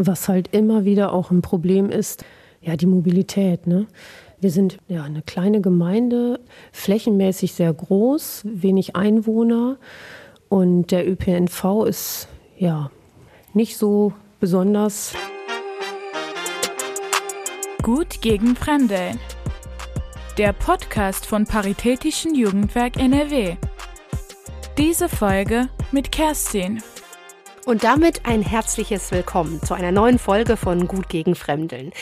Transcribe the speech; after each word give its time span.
Was 0.00 0.28
halt 0.28 0.54
immer 0.54 0.84
wieder 0.84 1.12
auch 1.12 1.32
ein 1.32 1.42
Problem 1.42 1.90
ist, 1.90 2.24
ja, 2.60 2.76
die 2.76 2.86
Mobilität. 2.86 3.66
Ne? 3.66 3.88
Wir 4.40 4.52
sind 4.52 4.78
ja 4.86 5.02
eine 5.02 5.22
kleine 5.22 5.60
Gemeinde, 5.60 6.38
flächenmäßig 6.70 7.54
sehr 7.54 7.74
groß, 7.74 8.42
wenig 8.44 8.94
Einwohner 8.94 9.76
und 10.48 10.92
der 10.92 11.08
ÖPNV 11.08 11.84
ist 11.88 12.28
ja 12.56 12.92
nicht 13.54 13.76
so 13.76 14.12
besonders. 14.38 15.14
Gut 17.82 18.20
gegen 18.20 18.54
Fremde. 18.54 19.18
Der 20.36 20.52
Podcast 20.52 21.26
von 21.26 21.44
Paritätischen 21.44 22.36
Jugendwerk 22.36 23.02
NRW. 23.02 23.56
Diese 24.78 25.08
Folge 25.08 25.68
mit 25.90 26.12
Kerstin. 26.12 26.80
Und 27.68 27.84
damit 27.84 28.24
ein 28.24 28.40
herzliches 28.40 29.12
Willkommen 29.12 29.60
zu 29.62 29.74
einer 29.74 29.92
neuen 29.92 30.18
Folge 30.18 30.56
von 30.56 30.88
Gut 30.88 31.10
gegen 31.10 31.34
Fremdeln, 31.34 31.92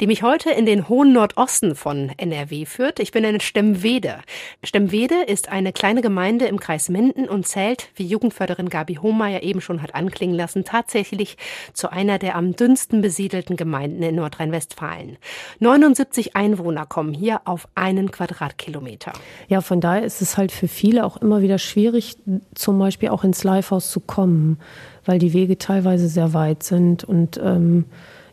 die 0.00 0.08
mich 0.08 0.24
heute 0.24 0.50
in 0.50 0.66
den 0.66 0.88
hohen 0.88 1.12
Nordosten 1.12 1.76
von 1.76 2.10
NRW 2.16 2.66
führt. 2.66 2.98
Ich 2.98 3.12
bin 3.12 3.22
in 3.22 3.38
Stemmwede. 3.38 4.16
Stemmwede 4.64 5.22
ist 5.28 5.48
eine 5.48 5.72
kleine 5.72 6.02
Gemeinde 6.02 6.46
im 6.46 6.58
Kreis 6.58 6.88
Minden 6.88 7.28
und 7.28 7.46
zählt, 7.46 7.90
wie 7.94 8.04
Jugendförderin 8.04 8.68
Gabi 8.68 8.96
Hohmeier 8.96 9.44
eben 9.44 9.60
schon 9.60 9.80
hat 9.80 9.94
anklingen 9.94 10.34
lassen, 10.34 10.64
tatsächlich 10.64 11.36
zu 11.72 11.92
einer 11.92 12.18
der 12.18 12.34
am 12.34 12.56
dünnsten 12.56 13.00
besiedelten 13.00 13.56
Gemeinden 13.56 14.02
in 14.02 14.16
Nordrhein-Westfalen. 14.16 15.18
79 15.60 16.34
Einwohner 16.34 16.84
kommen 16.84 17.14
hier 17.14 17.42
auf 17.44 17.68
einen 17.76 18.10
Quadratkilometer. 18.10 19.12
Ja, 19.46 19.60
von 19.60 19.80
daher 19.80 20.02
ist 20.02 20.20
es 20.20 20.36
halt 20.36 20.50
für 20.50 20.66
viele 20.66 21.06
auch 21.06 21.16
immer 21.18 21.42
wieder 21.42 21.58
schwierig, 21.58 22.16
zum 22.56 22.76
Beispiel 22.80 23.10
auch 23.10 23.22
ins 23.22 23.44
Livehaus 23.44 23.92
zu 23.92 24.00
kommen 24.00 24.58
weil 25.04 25.18
die 25.18 25.32
Wege 25.32 25.58
teilweise 25.58 26.08
sehr 26.08 26.32
weit 26.32 26.62
sind 26.62 27.04
und 27.04 27.40
ähm, 27.42 27.84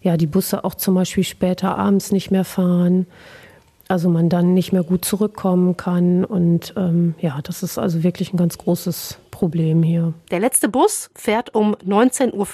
ja, 0.01 0.17
die 0.17 0.27
Busse 0.27 0.63
auch 0.63 0.75
zum 0.75 0.95
Beispiel 0.95 1.23
später 1.23 1.77
abends 1.77 2.11
nicht 2.11 2.31
mehr 2.31 2.45
fahren. 2.45 3.05
Also 3.89 4.07
man 4.07 4.29
dann 4.29 4.53
nicht 4.53 4.71
mehr 4.71 4.83
gut 4.83 5.03
zurückkommen 5.03 5.75
kann. 5.75 6.23
Und 6.23 6.73
ähm, 6.77 7.15
ja, 7.19 7.39
das 7.43 7.63
ist 7.63 7.77
also 7.77 8.03
wirklich 8.03 8.31
ein 8.33 8.37
ganz 8.37 8.57
großes 8.57 9.19
Problem 9.31 9.83
hier. 9.83 10.13
Der 10.31 10.39
letzte 10.39 10.69
Bus 10.69 11.09
fährt 11.15 11.53
um 11.53 11.75
19.50 11.75 12.33
Uhr 12.33 12.45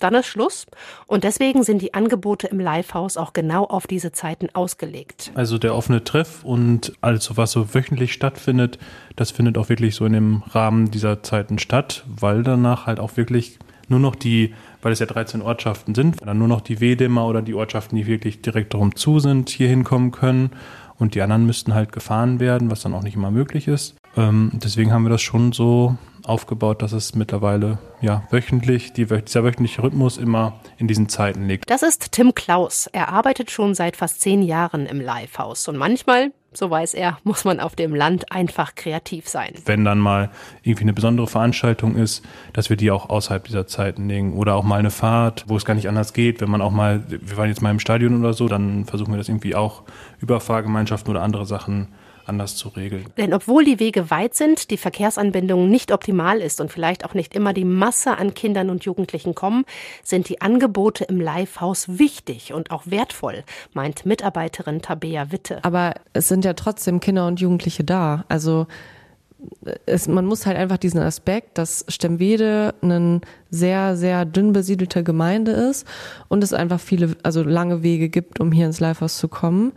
dann 0.00 0.14
ist 0.14 0.26
Schluss. 0.26 0.66
Und 1.06 1.24
deswegen 1.24 1.62
sind 1.62 1.82
die 1.82 1.94
Angebote 1.94 2.48
im 2.48 2.58
Livehaus 2.58 3.16
auch 3.16 3.32
genau 3.32 3.64
auf 3.64 3.86
diese 3.86 4.12
Zeiten 4.12 4.48
ausgelegt. 4.52 5.30
Also 5.34 5.58
der 5.58 5.74
offene 5.74 6.02
Treff 6.02 6.42
und 6.42 6.92
alles, 7.00 7.36
was 7.36 7.52
so 7.52 7.74
wöchentlich 7.74 8.12
stattfindet, 8.12 8.78
das 9.16 9.30
findet 9.30 9.56
auch 9.56 9.68
wirklich 9.68 9.94
so 9.94 10.04
in 10.06 10.14
dem 10.14 10.42
Rahmen 10.50 10.90
dieser 10.90 11.22
Zeiten 11.22 11.58
statt, 11.58 12.04
weil 12.08 12.42
danach 12.42 12.86
halt 12.86 12.98
auch 12.98 13.16
wirklich 13.16 13.58
nur 13.88 14.00
noch 14.00 14.14
die, 14.14 14.54
weil 14.82 14.92
es 14.92 14.98
ja 14.98 15.06
13 15.06 15.42
Ortschaften 15.42 15.94
sind, 15.94 16.16
dann 16.24 16.38
nur 16.38 16.48
noch 16.48 16.60
die 16.60 16.80
Wedemmer 16.80 17.26
oder 17.26 17.42
die 17.42 17.54
Ortschaften, 17.54 17.96
die 17.96 18.06
wirklich 18.06 18.42
direkt 18.42 18.74
darum 18.74 18.96
zu 18.96 19.18
sind, 19.18 19.50
hier 19.50 19.68
hinkommen 19.68 20.10
können. 20.10 20.50
Und 20.98 21.14
die 21.14 21.22
anderen 21.22 21.46
müssten 21.46 21.72
halt 21.72 21.92
gefahren 21.92 22.40
werden, 22.40 22.70
was 22.70 22.82
dann 22.82 22.92
auch 22.92 23.02
nicht 23.02 23.14
immer 23.14 23.30
möglich 23.30 23.68
ist. 23.68 23.96
Ähm, 24.16 24.50
deswegen 24.52 24.92
haben 24.92 25.04
wir 25.04 25.10
das 25.10 25.22
schon 25.22 25.52
so 25.52 25.96
aufgebaut, 26.24 26.82
dass 26.82 26.92
es 26.92 27.14
mittlerweile 27.14 27.78
ja 28.02 28.22
wöchentlich, 28.30 28.92
die, 28.92 29.06
dieser 29.06 29.42
wöchentliche 29.42 29.82
Rhythmus 29.82 30.18
immer 30.18 30.60
in 30.76 30.88
diesen 30.88 31.08
Zeiten 31.08 31.46
liegt. 31.46 31.70
Das 31.70 31.82
ist 31.82 32.12
Tim 32.12 32.34
Klaus. 32.34 32.86
Er 32.92 33.08
arbeitet 33.08 33.50
schon 33.50 33.74
seit 33.74 33.96
fast 33.96 34.20
zehn 34.20 34.42
Jahren 34.42 34.86
im 34.86 35.00
Livehaus 35.00 35.68
und 35.68 35.76
manchmal 35.76 36.32
so 36.52 36.70
weiß 36.70 36.94
er, 36.94 37.18
muss 37.24 37.44
man 37.44 37.60
auf 37.60 37.76
dem 37.76 37.94
Land 37.94 38.32
einfach 38.32 38.74
kreativ 38.74 39.28
sein. 39.28 39.54
Wenn 39.64 39.84
dann 39.84 39.98
mal 39.98 40.30
irgendwie 40.62 40.84
eine 40.84 40.92
besondere 40.92 41.26
Veranstaltung 41.26 41.96
ist, 41.96 42.24
dass 42.52 42.70
wir 42.70 42.76
die 42.76 42.90
auch 42.90 43.08
außerhalb 43.08 43.44
dieser 43.44 43.66
Zeiten 43.66 44.08
legen. 44.08 44.34
Oder 44.34 44.54
auch 44.54 44.64
mal 44.64 44.78
eine 44.78 44.90
Fahrt, 44.90 45.44
wo 45.48 45.56
es 45.56 45.64
gar 45.64 45.74
nicht 45.74 45.88
anders 45.88 46.12
geht. 46.12 46.40
Wenn 46.40 46.50
man 46.50 46.62
auch 46.62 46.72
mal, 46.72 47.04
wir 47.08 47.36
waren 47.36 47.48
jetzt 47.48 47.62
mal 47.62 47.70
im 47.70 47.80
Stadion 47.80 48.18
oder 48.18 48.32
so, 48.32 48.48
dann 48.48 48.84
versuchen 48.84 49.12
wir 49.12 49.18
das 49.18 49.28
irgendwie 49.28 49.54
auch 49.54 49.82
über 50.20 50.40
Fahrgemeinschaften 50.40 51.10
oder 51.10 51.22
andere 51.22 51.46
Sachen 51.46 51.88
anders 52.30 52.56
zu 52.56 52.68
regeln. 52.68 53.04
Denn 53.18 53.34
obwohl 53.34 53.64
die 53.64 53.78
Wege 53.78 54.10
weit 54.10 54.34
sind, 54.34 54.70
die 54.70 54.78
Verkehrsanbindung 54.78 55.68
nicht 55.68 55.92
optimal 55.92 56.40
ist 56.40 56.60
und 56.60 56.72
vielleicht 56.72 57.04
auch 57.04 57.12
nicht 57.12 57.34
immer 57.34 57.52
die 57.52 57.64
Masse 57.66 58.16
an 58.16 58.32
Kindern 58.32 58.70
und 58.70 58.84
Jugendlichen 58.84 59.34
kommen, 59.34 59.66
sind 60.02 60.28
die 60.30 60.40
Angebote 60.40 61.04
im 61.04 61.20
Livehaus 61.20 61.98
wichtig 61.98 62.54
und 62.54 62.70
auch 62.70 62.84
wertvoll, 62.86 63.44
meint 63.74 64.06
Mitarbeiterin 64.06 64.80
Tabea 64.80 65.30
Witte. 65.32 65.62
Aber 65.64 65.94
es 66.14 66.28
sind 66.28 66.44
ja 66.44 66.54
trotzdem 66.54 67.00
Kinder 67.00 67.26
und 67.26 67.40
Jugendliche 67.40 67.84
da. 67.84 68.24
Also 68.28 68.66
es, 69.86 70.08
man 70.08 70.26
muss 70.26 70.46
halt 70.46 70.56
einfach 70.56 70.78
diesen 70.78 71.00
Aspekt, 71.00 71.58
dass 71.58 71.84
Stemwede 71.88 72.74
ein 72.82 73.20
sehr, 73.50 73.96
sehr 73.96 74.24
dünn 74.24 74.52
besiedelte 74.52 75.02
Gemeinde 75.02 75.52
ist 75.52 75.86
und 76.28 76.44
es 76.44 76.52
einfach 76.52 76.80
viele, 76.80 77.16
also 77.22 77.42
lange 77.42 77.82
Wege 77.82 78.08
gibt, 78.08 78.40
um 78.40 78.52
hier 78.52 78.66
ins 78.66 78.80
Livehaus 78.80 79.18
zu 79.18 79.28
kommen. 79.28 79.72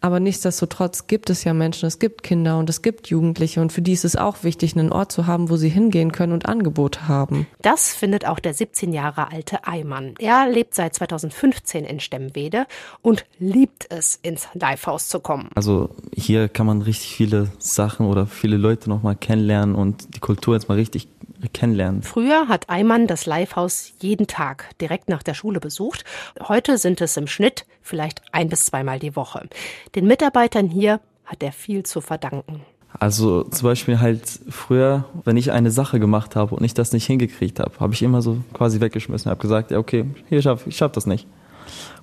Aber 0.00 0.20
nichtsdestotrotz 0.20 1.06
gibt 1.08 1.30
es 1.30 1.42
ja 1.44 1.52
Menschen, 1.52 1.86
es 1.86 1.98
gibt 1.98 2.22
Kinder 2.22 2.58
und 2.58 2.70
es 2.70 2.82
gibt 2.82 3.08
Jugendliche 3.08 3.60
und 3.60 3.72
für 3.72 3.82
die 3.82 3.92
ist 3.92 4.04
es 4.04 4.14
auch 4.14 4.44
wichtig, 4.44 4.76
einen 4.76 4.92
Ort 4.92 5.10
zu 5.10 5.26
haben, 5.26 5.50
wo 5.50 5.56
sie 5.56 5.68
hingehen 5.68 6.12
können 6.12 6.32
und 6.32 6.46
Angebote 6.46 7.08
haben. 7.08 7.46
Das 7.62 7.94
findet 7.94 8.26
auch 8.26 8.38
der 8.38 8.54
17 8.54 8.92
Jahre 8.92 9.32
alte 9.32 9.66
Eimann. 9.66 10.14
Er 10.18 10.48
lebt 10.48 10.74
seit 10.74 10.94
2015 10.94 11.84
in 11.84 11.98
Stemmwede 12.00 12.66
und 13.02 13.24
liebt 13.38 13.86
es, 13.90 14.18
ins 14.22 14.48
Livehaus 14.54 15.08
zu 15.08 15.20
kommen. 15.20 15.48
Also 15.54 15.90
hier 16.14 16.48
kann 16.48 16.66
man 16.66 16.82
richtig 16.82 17.14
viele 17.16 17.50
Sachen 17.58 18.06
oder 18.06 18.26
viele 18.26 18.56
Leute 18.56 18.88
noch 18.88 19.02
mal 19.02 19.16
kennenlernen 19.16 19.74
und 19.74 20.14
die 20.14 20.20
Kultur 20.20 20.54
jetzt 20.54 20.68
mal 20.68 20.76
richtig 20.76 21.08
kennenlernen. 21.52 22.02
Früher 22.02 22.48
hat 22.48 22.68
Eimann 22.68 23.06
das 23.06 23.26
Livehaus 23.26 23.92
jeden 24.00 24.26
Tag 24.26 24.70
direkt 24.80 25.08
nach 25.08 25.22
der 25.22 25.34
Schule 25.34 25.60
besucht. 25.60 26.04
Heute 26.42 26.78
sind 26.78 27.00
es 27.00 27.16
im 27.16 27.26
Schnitt 27.26 27.66
vielleicht 27.82 28.22
ein 28.32 28.48
bis 28.48 28.66
zweimal 28.66 28.98
die 28.98 29.16
Woche. 29.16 29.48
Den 29.94 30.06
Mitarbeitern 30.06 30.68
hier 30.68 31.00
hat 31.24 31.42
er 31.42 31.52
viel 31.52 31.84
zu 31.84 32.00
verdanken. 32.00 32.62
Also 32.98 33.42
zum 33.44 33.68
Beispiel 33.68 34.00
halt 34.00 34.22
früher, 34.48 35.04
wenn 35.24 35.36
ich 35.36 35.52
eine 35.52 35.70
Sache 35.70 36.00
gemacht 36.00 36.36
habe 36.36 36.54
und 36.54 36.64
ich 36.64 36.72
das 36.72 36.92
nicht 36.92 37.06
hingekriegt 37.06 37.60
habe, 37.60 37.72
habe 37.78 37.92
ich 37.92 38.02
immer 38.02 38.22
so 38.22 38.38
quasi 38.54 38.80
weggeschmissen, 38.80 39.30
habe 39.30 39.40
gesagt, 39.40 39.70
ja 39.70 39.78
okay, 39.78 40.06
hier 40.28 40.40
schaff, 40.40 40.66
ich 40.66 40.76
schaff 40.76 40.92
das 40.92 41.06
nicht. 41.06 41.26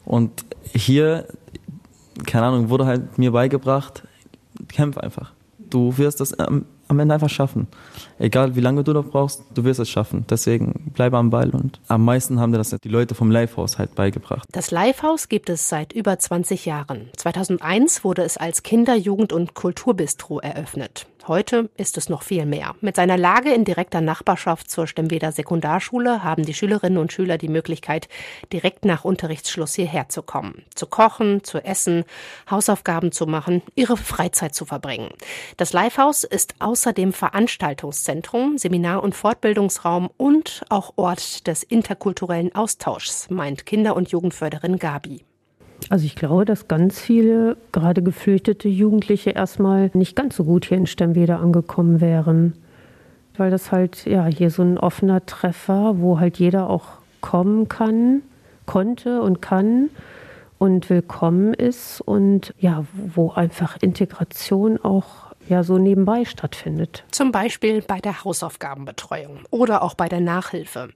Und 0.05 0.45
hier, 0.73 1.27
keine 2.25 2.47
Ahnung, 2.47 2.69
wurde 2.69 2.85
halt 2.85 3.17
mir 3.17 3.31
beigebracht, 3.31 4.03
kämpf 4.67 4.97
einfach. 4.97 5.31
Du 5.57 5.97
wirst 5.97 6.19
das 6.19 6.33
am 6.37 6.65
am 6.93 6.99
Ende 6.99 7.13
einfach 7.13 7.29
schaffen. 7.29 7.67
Egal 8.19 8.55
wie 8.55 8.61
lange 8.61 8.83
du 8.83 8.93
noch 8.93 9.05
brauchst, 9.05 9.43
du 9.53 9.63
wirst 9.63 9.79
es 9.79 9.89
schaffen. 9.89 10.25
Deswegen 10.29 10.91
bleibe 10.93 11.17
am 11.17 11.29
Ball 11.29 11.49
und 11.49 11.79
am 11.87 12.05
meisten 12.05 12.39
haben 12.39 12.51
dir 12.51 12.57
das 12.57 12.69
die 12.69 12.89
Leute 12.89 13.15
vom 13.15 13.29
Livehaus 13.29 13.77
halt 13.77 13.95
beigebracht. 13.95 14.47
Das 14.51 14.71
Livehaus 14.71 15.29
gibt 15.29 15.49
es 15.49 15.69
seit 15.69 15.93
über 15.93 16.17
20 16.17 16.65
Jahren. 16.65 17.09
2001 17.17 18.03
wurde 18.03 18.23
es 18.23 18.37
als 18.37 18.63
Kinder-, 18.63 18.95
Jugend- 18.95 19.33
und 19.33 19.53
Kulturbistro 19.53 20.39
eröffnet. 20.39 21.07
Heute 21.25 21.69
ist 21.77 21.97
es 21.97 22.09
noch 22.09 22.21
viel 22.21 22.45
mehr. 22.45 22.75
Mit 22.81 22.97
seiner 22.97 23.15
Lage 23.15 23.53
in 23.53 23.63
direkter 23.63 24.01
Nachbarschaft 24.01 24.69
zur 24.69 24.87
Stemmweder 24.87 25.31
Sekundarschule 25.31 26.21
haben 26.21 26.45
die 26.45 26.53
Schülerinnen 26.53 26.97
und 26.97 27.13
Schüler 27.13 27.37
die 27.37 27.47
Möglichkeit, 27.47 28.09
direkt 28.51 28.83
nach 28.83 29.05
Unterrichtsschluss 29.05 29.73
hierher 29.73 30.09
zu 30.09 30.21
kommen. 30.21 30.65
Zu 30.75 30.85
kochen, 30.85 31.41
zu 31.45 31.63
essen, 31.63 32.03
Hausaufgaben 32.51 33.13
zu 33.13 33.25
machen, 33.25 33.61
ihre 33.73 33.95
Freizeit 33.95 34.53
zu 34.53 34.65
verbringen. 34.65 35.11
Das 35.55 35.71
Livehaus 35.71 36.25
ist 36.25 36.55
außerdem 36.59 37.13
Veranstaltungszentrum, 37.13 38.57
Seminar- 38.57 39.01
und 39.01 39.15
Fortbildungsraum 39.15 40.09
und 40.17 40.65
auch 40.67 40.91
Ort 40.97 41.47
des 41.47 41.63
interkulturellen 41.63 42.53
Austauschs, 42.53 43.29
meint 43.29 43.65
Kinder- 43.65 43.95
und 43.95 44.11
Jugendförderin 44.11 44.77
Gabi. 44.77 45.23
Also 45.89 46.05
ich 46.05 46.15
glaube, 46.15 46.45
dass 46.45 46.67
ganz 46.67 46.99
viele, 46.99 47.57
gerade 47.71 48.01
geflüchtete 48.01 48.69
Jugendliche, 48.69 49.31
erstmal 49.31 49.91
nicht 49.93 50.15
ganz 50.15 50.35
so 50.35 50.43
gut 50.43 50.65
hier 50.65 50.77
in 50.77 50.87
Stemmwede 50.87 51.37
angekommen 51.37 52.01
wären. 52.01 52.53
Weil 53.37 53.51
das 53.51 53.71
halt, 53.71 54.05
ja, 54.05 54.25
hier 54.25 54.49
so 54.49 54.61
ein 54.61 54.77
offener 54.77 55.25
Treffer, 55.25 55.95
wo 55.99 56.19
halt 56.19 56.37
jeder 56.37 56.69
auch 56.69 56.85
kommen 57.21 57.67
kann, 57.67 58.21
konnte 58.65 59.21
und 59.21 59.41
kann 59.41 59.89
und 60.59 60.89
willkommen 60.89 61.53
ist 61.53 61.99
und 61.99 62.53
ja, 62.59 62.85
wo 62.93 63.31
einfach 63.31 63.77
Integration 63.81 64.77
auch 64.77 65.22
ja 65.53 65.63
so 65.63 65.77
nebenbei 65.77 66.25
stattfindet. 66.25 67.03
Zum 67.11 67.31
Beispiel 67.31 67.81
bei 67.81 67.99
der 67.99 68.23
Hausaufgabenbetreuung 68.23 69.39
oder 69.51 69.81
auch 69.83 69.93
bei 69.93 70.09
der 70.09 70.19
Nachhilfe. 70.19 70.89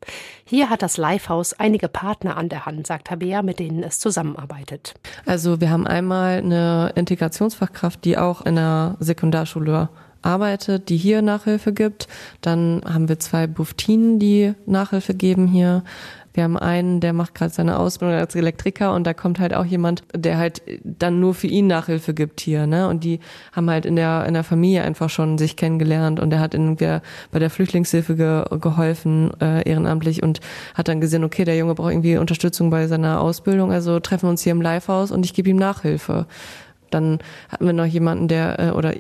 Hier 0.44 0.70
hat 0.70 0.82
das 0.82 0.98
Livehaus 0.98 1.54
einige 1.54 1.88
Partner 1.88 2.38
an 2.38 2.50
der 2.50 2.66
Hand, 2.66 2.88
sagt 2.88 3.08
Tabea, 3.08 3.42
mit 3.42 3.60
denen 3.60 3.84
es 3.84 4.00
zusammenarbeitet. 4.00 4.96
Also 5.26 5.62
wir 5.62 5.70
haben 5.70 5.88
einmal 5.88 6.40
eine 6.40 6.92
Integrationsfachkraft, 6.96 8.04
die 8.04 8.18
auch 8.18 8.46
in 8.46 8.56
der 8.56 8.98
Sekundarschule 9.00 9.90
arbeitet, 10.22 10.90
die 10.90 10.98
hier 10.98 11.22
Nachhilfe 11.22 11.74
gibt. 11.74 12.08
Dann 12.42 12.82
haben 12.86 13.08
wir 13.08 13.20
zwei 13.20 13.48
Buftinen, 13.48 14.20
die 14.20 14.54
Nachhilfe 14.66 15.14
geben 15.14 15.48
hier. 15.48 15.84
Wir 16.38 16.44
haben 16.44 16.56
einen, 16.56 17.00
der 17.00 17.14
macht 17.14 17.34
gerade 17.34 17.52
seine 17.52 17.80
Ausbildung 17.80 18.16
als 18.16 18.36
Elektriker 18.36 18.94
und 18.94 19.08
da 19.08 19.16
kommt 19.16 19.40
halt 19.40 19.56
auch 19.56 19.66
jemand, 19.66 20.04
der 20.14 20.38
halt 20.38 20.62
dann 20.84 21.20
nur 21.20 21.34
für 21.34 21.48
ihn 21.48 21.66
Nachhilfe 21.66 22.14
gibt 22.14 22.42
hier, 22.42 22.68
ne? 22.68 22.88
Und 22.90 23.04
die 23.04 23.22
haben 23.54 23.68
halt 23.72 23.88
in 23.88 23.96
der 23.96 24.24
in 24.28 24.36
der 24.36 24.44
Familie 24.44 24.84
einfach 24.84 25.10
schon 25.10 25.40
sich 25.40 25.56
kennengelernt 25.56 26.20
und 26.20 26.32
er 26.32 26.40
hat 26.40 26.54
irgendwie 26.54 27.00
bei 27.32 27.40
der 27.40 27.50
Flüchtlingshilfe 27.50 28.16
ge 28.16 28.44
geholfen 28.60 29.32
äh, 29.42 29.68
ehrenamtlich 29.68 30.22
und 30.22 30.40
hat 30.76 30.90
dann 30.90 31.02
gesehen, 31.02 31.24
okay, 31.24 31.44
der 31.44 31.58
Junge 31.58 31.74
braucht 31.74 31.92
irgendwie 31.92 32.18
Unterstützung 32.18 32.70
bei 32.70 32.86
seiner 32.86 33.20
Ausbildung, 33.20 33.72
also 33.72 34.00
treffen 34.00 34.28
wir 34.28 34.30
uns 34.30 34.44
hier 34.44 34.52
im 34.52 34.62
Livehaus 34.62 35.10
und 35.10 35.26
ich 35.26 35.34
gebe 35.34 35.50
ihm 35.50 35.58
Nachhilfe. 35.58 36.28
Dann 36.92 37.20
hatten 37.50 37.66
wir 37.66 37.74
noch 37.74 37.86
jemanden, 37.86 38.28
der 38.28 38.60
äh, 38.60 38.70
oder 38.72 38.96
äh, 38.96 39.00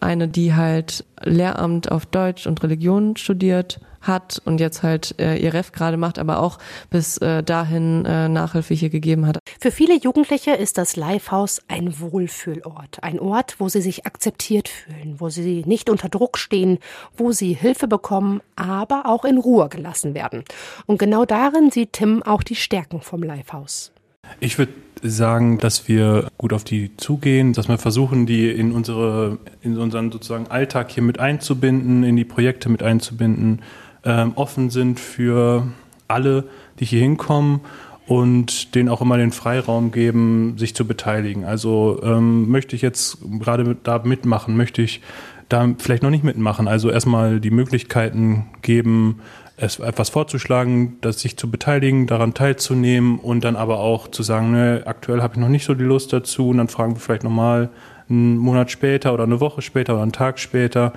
eine, 0.00 0.28
die 0.28 0.54
halt 0.54 1.04
Lehramt 1.22 1.90
auf 1.90 2.06
Deutsch 2.06 2.46
und 2.46 2.62
Religion 2.62 3.16
studiert 3.16 3.80
hat 4.00 4.40
und 4.44 4.60
jetzt 4.60 4.82
halt 4.82 5.14
äh, 5.18 5.36
ihr 5.36 5.52
Ref 5.52 5.72
gerade 5.72 5.96
macht, 5.96 6.18
aber 6.18 6.40
auch 6.40 6.58
bis 6.88 7.18
äh, 7.18 7.42
dahin 7.42 8.04
äh, 8.06 8.28
Nachhilfe 8.28 8.74
hier 8.74 8.90
gegeben 8.90 9.26
hat. 9.26 9.38
Für 9.60 9.70
viele 9.70 9.96
Jugendliche 9.96 10.52
ist 10.52 10.78
das 10.78 10.96
Livehaus 10.96 11.60
ein 11.68 12.00
Wohlfühlort, 12.00 13.02
ein 13.02 13.20
Ort, 13.20 13.56
wo 13.58 13.68
sie 13.68 13.82
sich 13.82 14.06
akzeptiert 14.06 14.68
fühlen, 14.68 15.16
wo 15.18 15.28
sie 15.28 15.64
nicht 15.66 15.90
unter 15.90 16.08
Druck 16.08 16.38
stehen, 16.38 16.78
wo 17.16 17.32
sie 17.32 17.52
Hilfe 17.52 17.88
bekommen, 17.88 18.40
aber 18.56 19.06
auch 19.06 19.24
in 19.24 19.38
Ruhe 19.38 19.68
gelassen 19.68 20.14
werden. 20.14 20.44
Und 20.86 20.98
genau 20.98 21.24
darin 21.24 21.70
sieht 21.70 21.92
Tim 21.92 22.22
auch 22.22 22.42
die 22.42 22.56
Stärken 22.56 23.00
vom 23.00 23.22
Livehaus. 23.22 23.92
Ich 24.38 24.58
würde 24.58 24.72
sagen, 25.02 25.58
dass 25.58 25.88
wir 25.88 26.28
gut 26.38 26.52
auf 26.52 26.64
die 26.64 26.96
zugehen, 26.96 27.52
dass 27.52 27.68
wir 27.68 27.78
versuchen, 27.78 28.26
die 28.26 28.50
in 28.50 28.72
unsere, 28.72 29.38
in 29.62 29.78
unseren 29.78 30.12
sozusagen 30.12 30.48
Alltag 30.48 30.90
hier 30.90 31.02
mit 31.02 31.18
einzubinden, 31.18 32.04
in 32.04 32.16
die 32.16 32.24
Projekte 32.24 32.68
mit 32.68 32.82
einzubinden, 32.82 33.62
ähm, 34.04 34.32
offen 34.34 34.70
sind 34.70 35.00
für 35.00 35.68
alle, 36.08 36.44
die 36.78 36.84
hier 36.84 37.00
hinkommen 37.00 37.60
und 38.06 38.74
denen 38.74 38.88
auch 38.88 39.00
immer 39.00 39.16
den 39.16 39.32
Freiraum 39.32 39.92
geben, 39.92 40.58
sich 40.58 40.74
zu 40.74 40.86
beteiligen. 40.86 41.44
Also 41.44 42.00
ähm, 42.02 42.50
möchte 42.50 42.74
ich 42.74 42.82
jetzt 42.82 43.18
gerade 43.38 43.76
da 43.82 44.00
mitmachen, 44.04 44.56
möchte 44.56 44.82
ich 44.82 45.00
da 45.48 45.68
vielleicht 45.78 46.02
noch 46.02 46.10
nicht 46.10 46.24
mitmachen. 46.24 46.68
Also 46.68 46.90
erstmal 46.90 47.40
die 47.40 47.50
Möglichkeiten 47.50 48.46
geben, 48.62 49.20
etwas 49.60 50.08
vorzuschlagen, 50.08 50.98
das 51.00 51.20
sich 51.20 51.36
zu 51.36 51.50
beteiligen, 51.50 52.06
daran 52.06 52.34
teilzunehmen 52.34 53.18
und 53.18 53.44
dann 53.44 53.56
aber 53.56 53.78
auch 53.80 54.08
zu 54.08 54.22
sagen, 54.22 54.52
ne, 54.52 54.82
aktuell 54.86 55.22
habe 55.22 55.34
ich 55.34 55.40
noch 55.40 55.48
nicht 55.48 55.64
so 55.64 55.74
die 55.74 55.84
Lust 55.84 56.12
dazu 56.12 56.48
und 56.48 56.58
dann 56.58 56.68
fragen 56.68 56.94
wir 56.94 57.00
vielleicht 57.00 57.24
nochmal 57.24 57.70
einen 58.08 58.38
Monat 58.38 58.70
später 58.70 59.14
oder 59.14 59.24
eine 59.24 59.40
Woche 59.40 59.62
später 59.62 59.94
oder 59.94 60.02
einen 60.02 60.12
Tag 60.12 60.38
später. 60.38 60.92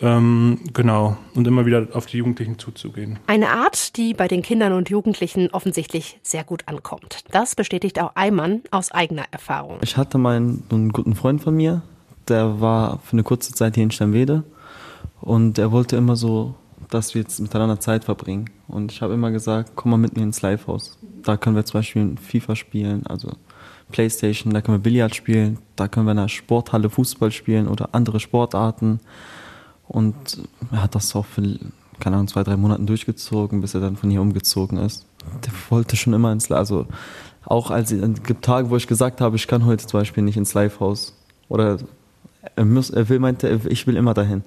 Ähm, 0.00 0.60
genau, 0.74 1.16
und 1.34 1.46
immer 1.46 1.66
wieder 1.66 1.88
auf 1.92 2.06
die 2.06 2.18
Jugendlichen 2.18 2.58
zuzugehen. 2.58 3.18
Eine 3.26 3.50
Art, 3.50 3.96
die 3.96 4.14
bei 4.14 4.28
den 4.28 4.42
Kindern 4.42 4.72
und 4.72 4.90
Jugendlichen 4.90 5.50
offensichtlich 5.50 6.20
sehr 6.22 6.44
gut 6.44 6.62
ankommt. 6.66 7.24
Das 7.32 7.56
bestätigt 7.56 8.00
auch 8.00 8.12
Eimann 8.14 8.62
aus 8.70 8.92
eigener 8.92 9.24
Erfahrung. 9.32 9.78
Ich 9.82 9.96
hatte 9.96 10.18
mal 10.18 10.36
einen, 10.36 10.62
einen 10.70 10.92
guten 10.92 11.16
Freund 11.16 11.40
von 11.40 11.56
mir, 11.56 11.82
der 12.28 12.60
war 12.60 13.00
für 13.04 13.14
eine 13.14 13.24
kurze 13.24 13.52
Zeit 13.52 13.74
hier 13.74 13.84
in 13.84 13.90
Sternwede 13.90 14.44
und 15.20 15.58
er 15.58 15.72
wollte 15.72 15.96
immer 15.96 16.14
so 16.14 16.54
dass 16.90 17.14
wir 17.14 17.22
jetzt 17.22 17.40
miteinander 17.40 17.80
Zeit 17.80 18.04
verbringen. 18.04 18.50
Und 18.66 18.92
ich 18.92 19.02
habe 19.02 19.14
immer 19.14 19.30
gesagt, 19.30 19.72
komm 19.74 19.90
mal 19.90 19.96
mit 19.96 20.16
mir 20.16 20.22
ins 20.22 20.42
Livehaus. 20.42 20.98
Da 21.22 21.36
können 21.36 21.56
wir 21.56 21.64
zum 21.64 21.80
Beispiel 21.80 22.14
FIFA 22.16 22.56
spielen, 22.56 23.06
also 23.06 23.32
Playstation, 23.90 24.52
da 24.52 24.60
können 24.60 24.78
wir 24.78 24.82
Billard 24.82 25.14
spielen, 25.14 25.58
da 25.76 25.88
können 25.88 26.06
wir 26.06 26.12
in 26.12 26.18
der 26.18 26.28
Sporthalle 26.28 26.90
Fußball 26.90 27.30
spielen 27.30 27.68
oder 27.68 27.90
andere 27.92 28.20
Sportarten. 28.20 29.00
Und 29.86 30.42
er 30.70 30.82
hat 30.82 30.94
das 30.94 31.14
auch 31.16 31.24
für, 31.24 31.58
keine 31.98 32.16
Ahnung, 32.16 32.28
zwei, 32.28 32.42
drei 32.42 32.56
Monaten 32.56 32.86
durchgezogen, 32.86 33.60
bis 33.60 33.74
er 33.74 33.80
dann 33.80 33.96
von 33.96 34.10
hier 34.10 34.20
umgezogen 34.20 34.78
ist. 34.78 35.06
Der 35.44 35.52
wollte 35.70 35.96
schon 35.96 36.12
immer 36.12 36.32
ins, 36.32 36.50
also 36.50 36.86
auch 37.44 37.70
als 37.70 37.92
es 37.92 38.22
gibt 38.22 38.44
Tage, 38.44 38.68
wo 38.70 38.76
ich 38.76 38.86
gesagt 38.86 39.20
habe, 39.20 39.36
ich 39.36 39.46
kann 39.46 39.64
heute 39.64 39.86
zum 39.86 40.00
Beispiel 40.00 40.22
nicht 40.22 40.36
ins 40.36 40.54
Livehaus. 40.54 41.14
Oder 41.48 41.78
er, 42.56 42.64
muss, 42.64 42.90
er 42.90 43.08
will, 43.08 43.18
meinte, 43.18 43.60
ich 43.68 43.86
will 43.86 43.96
immer 43.96 44.14
dahin 44.14 44.42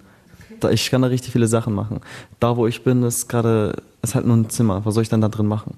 ich 0.69 0.91
kann 0.91 1.01
da 1.01 1.07
richtig 1.07 1.31
viele 1.31 1.47
Sachen 1.47 1.73
machen. 1.73 2.01
Da, 2.39 2.57
wo 2.57 2.67
ich 2.67 2.83
bin, 2.83 3.03
ist 3.03 3.27
gerade, 3.27 3.75
ist 4.01 4.15
halt 4.15 4.25
nur 4.25 4.37
ein 4.37 4.49
Zimmer. 4.49 4.85
Was 4.85 4.93
soll 4.93 5.03
ich 5.03 5.09
dann 5.09 5.21
da 5.21 5.29
drin 5.29 5.47
machen? 5.47 5.77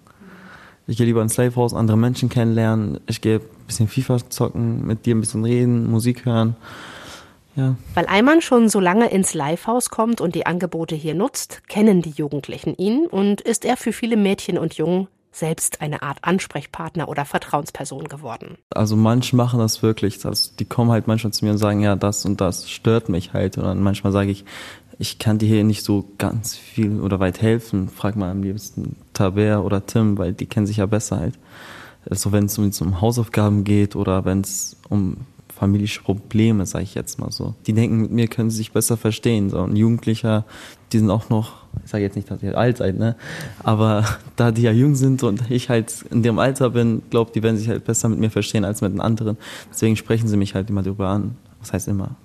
Ich 0.87 0.97
gehe 0.97 1.05
lieber 1.05 1.21
ins 1.21 1.33
Slave 1.33 1.55
House, 1.55 1.73
andere 1.73 1.97
Menschen 1.97 2.27
kennenlernen. 2.27 2.99
Ich 3.07 3.21
gehe 3.21 3.37
ein 3.37 3.65
bisschen 3.67 3.87
FIFA 3.87 4.29
zocken, 4.29 4.85
mit 4.85 5.05
dir 5.05 5.15
ein 5.15 5.21
bisschen 5.21 5.45
reden, 5.45 5.89
Musik 5.89 6.25
hören. 6.25 6.55
Ja. 7.55 7.75
Weil 7.93 8.07
Eimann 8.07 8.41
schon 8.41 8.67
so 8.67 8.79
lange 8.79 9.09
ins 9.09 9.33
Livehaus 9.33 9.89
kommt 9.89 10.21
und 10.21 10.35
die 10.35 10.45
Angebote 10.45 10.95
hier 10.95 11.13
nutzt, 11.13 11.61
kennen 11.67 12.01
die 12.01 12.09
Jugendlichen 12.09 12.75
ihn 12.75 13.05
und 13.05 13.41
ist 13.41 13.63
er 13.63 13.77
für 13.77 13.93
viele 13.93 14.17
Mädchen 14.17 14.57
und 14.57 14.73
Jungen 14.73 15.07
selbst 15.33 15.81
eine 15.81 16.01
Art 16.03 16.19
Ansprechpartner 16.21 17.09
oder 17.09 17.25
Vertrauensperson 17.25 18.07
geworden. 18.07 18.57
Also 18.69 18.95
manche 18.95 19.35
machen 19.35 19.59
das 19.59 19.81
wirklich. 19.81 20.23
Also 20.25 20.51
die 20.57 20.65
kommen 20.65 20.91
halt 20.91 21.07
manchmal 21.07 21.33
zu 21.33 21.43
mir 21.43 21.51
und 21.51 21.57
sagen, 21.57 21.81
ja, 21.81 21.95
das 21.95 22.25
und 22.25 22.39
das 22.39 22.69
stört 22.69 23.09
mich 23.09 23.33
halt. 23.33 23.57
Und 23.57 23.65
dann 23.65 23.81
manchmal 23.81 24.13
sage 24.13 24.31
ich, 24.31 24.45
ich 24.99 25.17
kann 25.17 25.39
dir 25.39 25.47
hier 25.47 25.63
nicht 25.63 25.83
so 25.83 26.05
ganz 26.19 26.55
viel 26.55 27.01
oder 27.01 27.19
weit 27.19 27.41
helfen. 27.41 27.89
Frag 27.89 28.15
mal 28.15 28.29
am 28.29 28.43
liebsten 28.43 28.95
Taber 29.13 29.65
oder 29.65 29.85
Tim, 29.85 30.17
weil 30.17 30.33
die 30.33 30.45
kennen 30.45 30.67
sich 30.67 30.77
ja 30.77 30.85
besser 30.85 31.19
halt. 31.19 31.33
So 32.05 32.09
also 32.11 32.31
wenn 32.31 32.45
es 32.45 32.57
um, 32.57 32.71
um 32.81 33.01
Hausaufgaben 33.01 33.63
geht 33.63 33.95
oder 33.95 34.25
wenn 34.25 34.41
es 34.41 34.77
um 34.89 35.17
familische 35.47 36.01
Probleme, 36.01 36.65
sage 36.65 36.83
ich 36.83 36.95
jetzt 36.95 37.19
mal 37.19 37.31
so. 37.31 37.55
Die 37.65 37.73
denken, 37.73 38.01
mit 38.01 38.11
mir 38.11 38.27
können 38.27 38.49
sie 38.49 38.57
sich 38.57 38.71
besser 38.71 38.97
verstehen. 38.97 39.49
So 39.49 39.61
ein 39.61 39.75
Jugendlicher, 39.75 40.45
die 40.91 40.99
sind 40.99 41.09
auch 41.09 41.29
noch, 41.29 41.62
ich 41.83 41.89
sage 41.89 42.03
jetzt 42.03 42.15
nicht, 42.15 42.29
dass 42.29 42.43
ihr 42.43 42.57
alt 42.57 42.77
seid, 42.77 42.97
ne? 42.97 43.15
Aber 43.63 44.05
da 44.35 44.51
die 44.51 44.61
ja 44.61 44.71
jung 44.71 44.95
sind 44.95 45.23
und 45.23 45.49
ich 45.49 45.69
halt 45.69 46.05
in 46.11 46.23
dem 46.23 46.39
Alter 46.39 46.71
bin, 46.71 47.01
glaube 47.09 47.31
die 47.33 47.43
werden 47.43 47.57
sich 47.57 47.69
halt 47.69 47.85
besser 47.85 48.09
mit 48.09 48.19
mir 48.19 48.29
verstehen 48.29 48.65
als 48.65 48.81
mit 48.81 48.93
den 48.93 49.01
anderen. 49.01 49.37
Deswegen 49.71 49.95
sprechen 49.95 50.27
sie 50.27 50.37
mich 50.37 50.55
halt 50.55 50.69
immer 50.69 50.83
darüber 50.83 51.09
an. 51.09 51.35
Was 51.59 51.73
heißt 51.73 51.87
immer? 51.87 52.15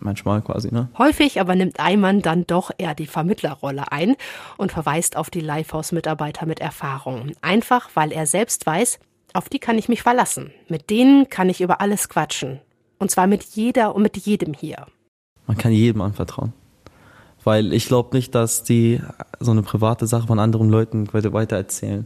manchmal 0.00 0.42
quasi. 0.42 0.72
Ne? 0.72 0.88
Häufig 0.98 1.40
aber 1.40 1.54
nimmt 1.54 1.80
Eimann 1.80 2.22
dann 2.22 2.46
doch 2.46 2.70
eher 2.76 2.94
die 2.94 3.06
Vermittlerrolle 3.06 3.92
ein 3.92 4.16
und 4.56 4.72
verweist 4.72 5.16
auf 5.16 5.30
die 5.30 5.40
Livehouse-Mitarbeiter 5.40 6.46
mit 6.46 6.60
Erfahrung. 6.60 7.32
Einfach, 7.42 7.90
weil 7.94 8.12
er 8.12 8.26
selbst 8.26 8.66
weiß, 8.66 8.98
auf 9.32 9.48
die 9.48 9.58
kann 9.58 9.78
ich 9.78 9.88
mich 9.88 10.02
verlassen. 10.02 10.50
Mit 10.68 10.90
denen 10.90 11.28
kann 11.28 11.48
ich 11.48 11.60
über 11.60 11.80
alles 11.80 12.08
quatschen. 12.08 12.60
Und 12.98 13.10
zwar 13.10 13.26
mit 13.26 13.42
jeder 13.42 13.94
und 13.94 14.02
mit 14.02 14.16
jedem 14.16 14.54
hier. 14.54 14.86
Man 15.46 15.56
kann 15.56 15.72
jedem 15.72 16.00
anvertrauen. 16.00 16.52
Weil 17.46 17.72
ich 17.72 17.86
glaube 17.86 18.16
nicht, 18.16 18.34
dass 18.34 18.64
die 18.64 19.00
so 19.38 19.52
eine 19.52 19.62
private 19.62 20.08
Sache 20.08 20.26
von 20.26 20.40
anderen 20.40 20.68
Leuten 20.68 21.12
weiter 21.12 21.54
erzählen. 21.54 22.04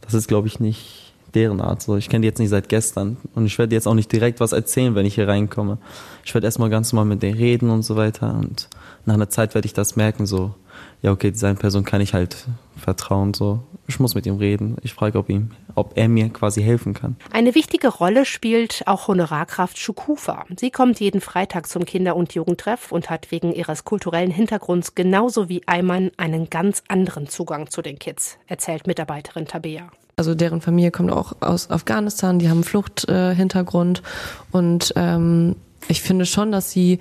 Das 0.00 0.14
ist, 0.14 0.28
glaube 0.28 0.48
ich, 0.48 0.60
nicht 0.60 1.11
deren 1.34 1.60
Art. 1.60 1.82
So, 1.82 1.96
ich 1.96 2.08
kenne 2.08 2.22
die 2.22 2.28
jetzt 2.28 2.38
nicht 2.38 2.50
seit 2.50 2.68
gestern 2.68 3.16
und 3.34 3.46
ich 3.46 3.58
werde 3.58 3.74
jetzt 3.74 3.86
auch 3.86 3.94
nicht 3.94 4.12
direkt 4.12 4.40
was 4.40 4.52
erzählen, 4.52 4.94
wenn 4.94 5.06
ich 5.06 5.14
hier 5.14 5.28
reinkomme. 5.28 5.78
Ich 6.24 6.34
werde 6.34 6.46
erstmal 6.46 6.70
ganz 6.70 6.92
normal 6.92 7.06
mit 7.06 7.22
denen 7.22 7.36
reden 7.36 7.70
und 7.70 7.82
so 7.82 7.96
weiter 7.96 8.34
und 8.34 8.68
nach 9.04 9.14
einer 9.14 9.30
Zeit 9.30 9.54
werde 9.54 9.66
ich 9.66 9.72
das 9.72 9.96
merken, 9.96 10.26
so, 10.26 10.54
ja, 11.02 11.10
okay, 11.10 11.30
dieser 11.32 11.52
Person 11.54 11.84
kann 11.84 12.00
ich 12.00 12.14
halt 12.14 12.46
vertrauen, 12.76 13.34
so. 13.34 13.60
Ich 13.88 13.98
muss 13.98 14.14
mit 14.14 14.24
ihm 14.26 14.36
reden. 14.36 14.76
Ich 14.82 14.94
frage, 14.94 15.18
ob 15.18 15.28
ihm, 15.28 15.50
ob 15.74 15.98
er 15.98 16.08
mir 16.08 16.28
quasi 16.28 16.62
helfen 16.62 16.94
kann. 16.94 17.16
Eine 17.32 17.54
wichtige 17.54 17.88
Rolle 17.88 18.24
spielt 18.24 18.84
auch 18.86 19.08
Honorarkraft 19.08 19.76
Schukufa. 19.76 20.46
Sie 20.56 20.70
kommt 20.70 21.00
jeden 21.00 21.20
Freitag 21.20 21.68
zum 21.68 21.84
Kinder- 21.84 22.16
und 22.16 22.32
Jugendtreff 22.32 22.92
und 22.92 23.10
hat 23.10 23.30
wegen 23.32 23.52
ihres 23.52 23.84
kulturellen 23.84 24.30
Hintergrunds 24.30 24.94
genauso 24.94 25.48
wie 25.48 25.66
Eimann 25.66 26.12
einen 26.16 26.48
ganz 26.48 26.82
anderen 26.86 27.28
Zugang 27.28 27.68
zu 27.68 27.82
den 27.82 27.98
Kids, 27.98 28.38
erzählt 28.46 28.86
Mitarbeiterin 28.86 29.46
Tabea. 29.46 29.90
Also 30.16 30.34
deren 30.34 30.60
Familie 30.60 30.90
kommt 30.90 31.10
auch 31.10 31.34
aus 31.40 31.70
Afghanistan, 31.70 32.38
die 32.38 32.48
haben 32.48 32.64
Fluchthintergrund. 32.64 33.98
Äh, 34.00 34.56
und 34.56 34.92
ähm, 34.96 35.56
ich 35.88 36.02
finde 36.02 36.26
schon, 36.26 36.52
dass 36.52 36.70
sie 36.70 36.98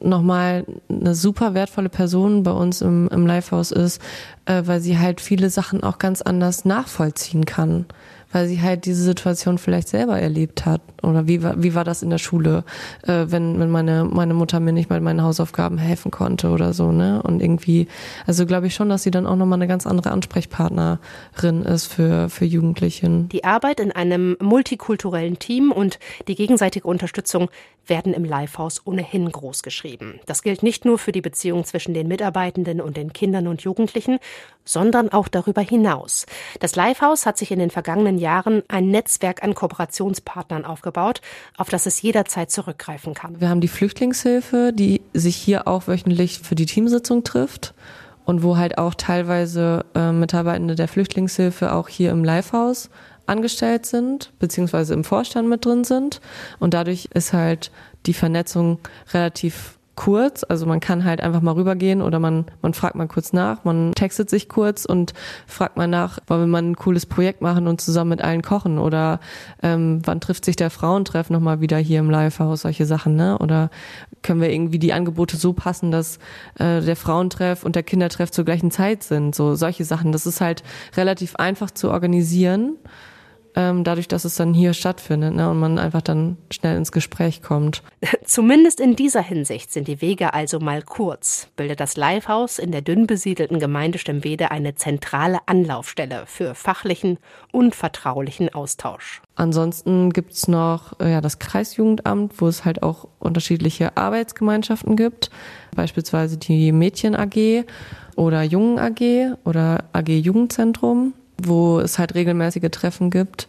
nochmal 0.00 0.64
eine 0.88 1.14
super 1.14 1.54
wertvolle 1.54 1.88
Person 1.88 2.42
bei 2.42 2.50
uns 2.50 2.80
im, 2.80 3.08
im 3.08 3.26
Livehaus 3.26 3.70
ist, 3.70 4.00
äh, 4.50 4.66
weil 4.66 4.80
sie 4.80 4.98
halt 4.98 5.20
viele 5.20 5.48
Sachen 5.48 5.82
auch 5.82 5.98
ganz 5.98 6.22
anders 6.22 6.64
nachvollziehen 6.64 7.46
kann 7.46 7.86
weil 8.32 8.46
sie 8.46 8.60
halt 8.60 8.84
diese 8.84 9.02
Situation 9.02 9.58
vielleicht 9.58 9.88
selber 9.88 10.18
erlebt 10.18 10.66
hat. 10.66 10.80
Oder 11.02 11.26
wie 11.26 11.42
war, 11.42 11.62
wie 11.62 11.74
war 11.74 11.84
das 11.84 12.02
in 12.02 12.10
der 12.10 12.18
Schule, 12.18 12.64
äh, 13.06 13.26
wenn, 13.26 13.58
wenn 13.58 13.70
meine, 13.70 14.04
meine 14.04 14.34
Mutter 14.34 14.60
mir 14.60 14.72
nicht 14.72 14.88
bei 14.88 15.00
meinen 15.00 15.22
Hausaufgaben 15.22 15.78
helfen 15.78 16.10
konnte 16.10 16.50
oder 16.50 16.72
so, 16.72 16.92
ne? 16.92 17.22
Und 17.22 17.42
irgendwie, 17.42 17.88
also 18.26 18.46
glaube 18.46 18.66
ich 18.66 18.74
schon, 18.74 18.88
dass 18.88 19.02
sie 19.02 19.10
dann 19.10 19.26
auch 19.26 19.36
nochmal 19.36 19.58
eine 19.58 19.68
ganz 19.68 19.86
andere 19.86 20.10
Ansprechpartnerin 20.10 21.62
ist 21.64 21.86
für, 21.86 22.28
für 22.28 22.44
Jugendlichen. 22.44 23.28
Die 23.30 23.44
Arbeit 23.44 23.80
in 23.80 23.92
einem 23.92 24.36
multikulturellen 24.40 25.38
Team 25.38 25.72
und 25.72 25.98
die 26.28 26.34
gegenseitige 26.34 26.86
Unterstützung 26.86 27.50
werden 27.86 28.14
im 28.14 28.24
Livehaus 28.24 28.86
ohnehin 28.86 29.30
groß 29.30 29.62
geschrieben. 29.62 30.20
Das 30.26 30.42
gilt 30.42 30.62
nicht 30.62 30.84
nur 30.84 30.98
für 30.98 31.12
die 31.12 31.22
Beziehung 31.22 31.64
zwischen 31.64 31.92
den 31.94 32.06
Mitarbeitenden 32.06 32.80
und 32.80 32.96
den 32.96 33.12
Kindern 33.12 33.48
und 33.48 33.62
Jugendlichen, 33.62 34.18
sondern 34.64 35.10
auch 35.10 35.28
darüber 35.28 35.62
hinaus. 35.62 36.26
Das 36.60 36.76
Livehaus 36.76 37.26
hat 37.26 37.38
sich 37.38 37.50
in 37.50 37.58
den 37.58 37.70
vergangenen 37.70 38.18
Jahren 38.18 38.62
ein 38.68 38.88
Netzwerk 38.88 39.42
an 39.42 39.54
Kooperationspartnern 39.54 40.64
aufgebaut, 40.64 41.20
auf 41.56 41.68
das 41.68 41.86
es 41.86 42.00
jederzeit 42.02 42.50
zurückgreifen 42.50 43.14
kann. 43.14 43.40
Wir 43.40 43.48
haben 43.48 43.60
die 43.60 43.68
Flüchtlingshilfe, 43.68 44.72
die 44.72 45.02
sich 45.12 45.36
hier 45.36 45.66
auch 45.66 45.88
wöchentlich 45.88 46.38
für 46.38 46.54
die 46.54 46.66
Teamsitzung 46.66 47.24
trifft 47.24 47.74
und 48.24 48.44
wo 48.44 48.56
halt 48.56 48.78
auch 48.78 48.94
teilweise 48.94 49.84
äh, 49.94 50.12
Mitarbeitende 50.12 50.76
der 50.76 50.86
Flüchtlingshilfe 50.86 51.72
auch 51.72 51.88
hier 51.88 52.12
im 52.12 52.22
Livehaus 52.22 52.90
angestellt 53.26 53.86
sind, 53.86 54.32
beziehungsweise 54.38 54.94
im 54.94 55.04
Vorstand 55.04 55.48
mit 55.48 55.64
drin 55.64 55.84
sind. 55.84 56.20
Und 56.58 56.74
dadurch 56.74 57.08
ist 57.12 57.32
halt 57.32 57.72
die 58.06 58.14
Vernetzung 58.14 58.78
relativ 59.12 59.79
kurz. 59.96 60.44
Also 60.48 60.66
man 60.66 60.80
kann 60.80 61.04
halt 61.04 61.20
einfach 61.20 61.40
mal 61.40 61.52
rübergehen 61.52 62.00
oder 62.00 62.18
man, 62.18 62.46
man 62.62 62.74
fragt 62.74 62.94
mal 62.94 63.06
kurz 63.06 63.32
nach, 63.32 63.64
man 63.64 63.92
textet 63.92 64.30
sich 64.30 64.48
kurz 64.48 64.84
und 64.84 65.12
fragt 65.46 65.76
mal 65.76 65.88
nach, 65.88 66.18
wollen 66.26 66.40
wir 66.40 66.46
mal 66.46 66.62
ein 66.62 66.76
cooles 66.76 67.06
Projekt 67.06 67.42
machen 67.42 67.66
und 67.66 67.80
zusammen 67.80 68.10
mit 68.10 68.22
allen 68.22 68.42
kochen 68.42 68.78
oder 68.78 69.20
ähm, 69.62 70.00
wann 70.04 70.20
trifft 70.20 70.44
sich 70.44 70.56
der 70.56 70.70
Frauentreff 70.70 71.30
nochmal 71.30 71.60
wieder 71.60 71.76
hier 71.76 71.98
im 71.98 72.10
Livehaus, 72.10 72.62
solche 72.62 72.86
Sachen, 72.86 73.14
ne? 73.16 73.38
Oder 73.38 73.70
können 74.22 74.40
wir 74.40 74.50
irgendwie 74.50 74.78
die 74.78 74.92
Angebote 74.92 75.36
so 75.36 75.52
passen, 75.52 75.90
dass 75.90 76.18
äh, 76.58 76.80
der 76.80 76.96
Frauentreff 76.96 77.64
und 77.64 77.76
der 77.76 77.82
Kindertreff 77.82 78.30
zur 78.30 78.44
gleichen 78.44 78.70
Zeit 78.70 79.02
sind, 79.02 79.34
so 79.34 79.54
solche 79.54 79.84
Sachen. 79.84 80.12
Das 80.12 80.26
ist 80.26 80.40
halt 80.40 80.62
relativ 80.96 81.36
einfach 81.36 81.70
zu 81.70 81.90
organisieren 81.90 82.76
ähm, 83.56 83.84
dadurch, 83.84 84.08
dass 84.08 84.24
es 84.24 84.36
dann 84.36 84.54
hier 84.54 84.74
stattfindet 84.74 85.34
ne, 85.34 85.50
und 85.50 85.58
man 85.58 85.78
einfach 85.78 86.02
dann 86.02 86.36
schnell 86.50 86.76
ins 86.76 86.92
Gespräch 86.92 87.42
kommt. 87.42 87.82
Zumindest 88.24 88.80
in 88.80 88.96
dieser 88.96 89.22
Hinsicht 89.22 89.72
sind 89.72 89.88
die 89.88 90.00
Wege 90.00 90.34
also 90.34 90.60
mal 90.60 90.82
kurz, 90.82 91.48
bildet 91.56 91.80
das 91.80 91.96
Livehaus 91.96 92.58
in 92.58 92.72
der 92.72 92.82
dünn 92.82 93.06
besiedelten 93.06 93.58
Gemeinde 93.58 93.98
Stemwede 93.98 94.50
eine 94.50 94.74
zentrale 94.74 95.38
Anlaufstelle 95.46 96.24
für 96.26 96.54
fachlichen 96.54 97.18
und 97.52 97.74
vertraulichen 97.74 98.54
Austausch. 98.54 99.22
Ansonsten 99.34 100.10
gibt's 100.10 100.48
noch 100.48 101.00
äh, 101.00 101.10
ja, 101.12 101.20
das 101.20 101.38
Kreisjugendamt, 101.38 102.40
wo 102.40 102.46
es 102.46 102.64
halt 102.64 102.82
auch 102.82 103.08
unterschiedliche 103.18 103.96
Arbeitsgemeinschaften 103.96 104.96
gibt, 104.96 105.30
beispielsweise 105.74 106.36
die 106.36 106.72
Mädchen 106.72 107.16
AG 107.16 107.64
oder 108.16 108.42
Jungen 108.42 108.78
AG 108.78 109.36
oder 109.44 109.84
AG 109.92 110.08
Jugendzentrum 110.08 111.14
wo 111.46 111.80
es 111.80 111.98
halt 111.98 112.14
regelmäßige 112.14 112.70
Treffen 112.70 113.10
gibt 113.10 113.48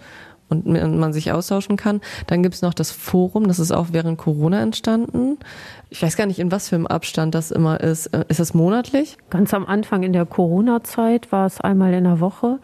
und 0.51 0.65
man 0.99 1.13
sich 1.13 1.31
austauschen 1.31 1.77
kann. 1.77 2.01
Dann 2.27 2.43
gibt's 2.43 2.61
noch 2.61 2.73
das 2.73 2.91
Forum, 2.91 3.47
das 3.47 3.57
ist 3.57 3.71
auch 3.71 3.87
während 3.91 4.17
Corona 4.17 4.61
entstanden. 4.61 5.37
Ich 5.89 6.01
weiß 6.01 6.17
gar 6.17 6.25
nicht, 6.25 6.39
in 6.39 6.51
was 6.51 6.69
für 6.69 6.75
einem 6.75 6.87
Abstand 6.87 7.33
das 7.33 7.51
immer 7.51 7.79
ist. 7.79 8.07
Äh, 8.07 8.25
ist 8.27 8.39
das 8.39 8.53
monatlich? 8.53 9.17
Ganz 9.29 9.53
am 9.53 9.65
Anfang 9.65 10.03
in 10.03 10.13
der 10.13 10.25
Corona-Zeit 10.25 11.31
war 11.31 11.45
es 11.45 11.61
einmal 11.61 11.93
in 11.93 12.03
der 12.03 12.19
Woche 12.19 12.59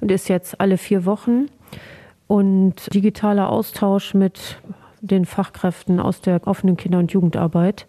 und 0.00 0.10
ist 0.10 0.28
jetzt 0.28 0.60
alle 0.60 0.78
vier 0.78 1.06
Wochen. 1.06 1.46
Und 2.28 2.92
digitaler 2.92 3.50
Austausch 3.50 4.12
mit 4.12 4.58
den 5.00 5.24
Fachkräften 5.24 6.00
aus 6.00 6.20
der 6.20 6.46
offenen 6.46 6.76
Kinder- 6.76 6.98
und 6.98 7.12
Jugendarbeit 7.12 7.86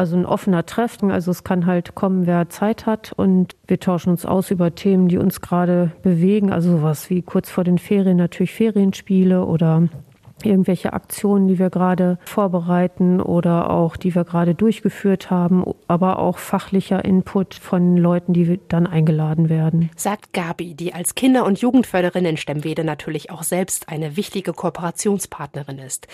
also 0.00 0.16
ein 0.16 0.24
offener 0.24 0.64
Treffen. 0.64 1.10
Also 1.10 1.30
es 1.30 1.44
kann 1.44 1.66
halt 1.66 1.94
kommen, 1.94 2.26
wer 2.26 2.48
Zeit 2.48 2.86
hat 2.86 3.12
und 3.12 3.54
wir 3.66 3.78
tauschen 3.78 4.08
uns 4.08 4.24
aus 4.24 4.50
über 4.50 4.74
Themen, 4.74 5.08
die 5.08 5.18
uns 5.18 5.42
gerade 5.42 5.92
bewegen. 6.02 6.50
Also 6.50 6.78
sowas 6.78 7.10
wie 7.10 7.20
kurz 7.20 7.50
vor 7.50 7.64
den 7.64 7.76
Ferien 7.76 8.16
natürlich 8.16 8.52
Ferienspiele 8.52 9.44
oder 9.44 9.88
irgendwelche 10.46 10.92
Aktionen, 10.92 11.48
die 11.48 11.58
wir 11.58 11.70
gerade 11.70 12.18
vorbereiten 12.24 13.20
oder 13.20 13.70
auch 13.70 13.96
die 13.96 14.14
wir 14.14 14.24
gerade 14.24 14.54
durchgeführt 14.54 15.30
haben, 15.30 15.64
aber 15.88 16.18
auch 16.18 16.38
fachlicher 16.38 17.04
Input 17.04 17.54
von 17.54 17.96
Leuten, 17.96 18.32
die 18.32 18.60
dann 18.68 18.86
eingeladen 18.86 19.48
werden. 19.48 19.90
Sagt 19.96 20.32
Gabi, 20.32 20.74
die 20.74 20.94
als 20.94 21.14
Kinder- 21.14 21.44
und 21.44 21.60
Jugendförderin 21.60 22.24
in 22.24 22.36
Stemwede 22.36 22.84
natürlich 22.84 23.30
auch 23.30 23.42
selbst 23.42 23.88
eine 23.88 24.16
wichtige 24.16 24.52
Kooperationspartnerin 24.52 25.78
ist. 25.78 26.06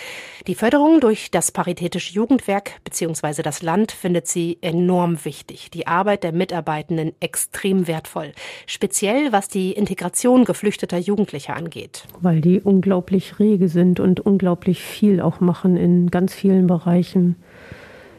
Die 0.47 0.55
Förderung 0.55 0.99
durch 0.99 1.31
das 1.31 1.51
Paritätische 1.51 2.13
Jugendwerk 2.13 2.71
bzw. 2.83 3.41
das 3.41 3.61
Land 3.61 3.91
findet 3.91 4.27
sie 4.27 4.57
enorm 4.61 5.23
wichtig. 5.25 5.71
Die 5.71 5.87
Arbeit 5.87 6.23
der 6.23 6.31
Mitarbeitenden 6.31 7.13
extrem 7.19 7.87
wertvoll. 7.87 8.31
Speziell 8.65 9.31
was 9.31 9.47
die 9.47 9.71
Integration 9.71 10.45
geflüchteter 10.45 10.97
Jugendlicher 10.97 11.55
angeht. 11.55 12.03
Weil 12.21 12.41
die 12.41 12.59
unglaublich 12.59 13.39
rege 13.39 13.69
sind 13.69 13.99
und 13.99 14.16
unglaublich 14.19 14.81
viel 14.81 15.21
auch 15.21 15.39
machen 15.39 15.77
in 15.77 16.09
ganz 16.09 16.33
vielen 16.33 16.67
Bereichen. 16.67 17.35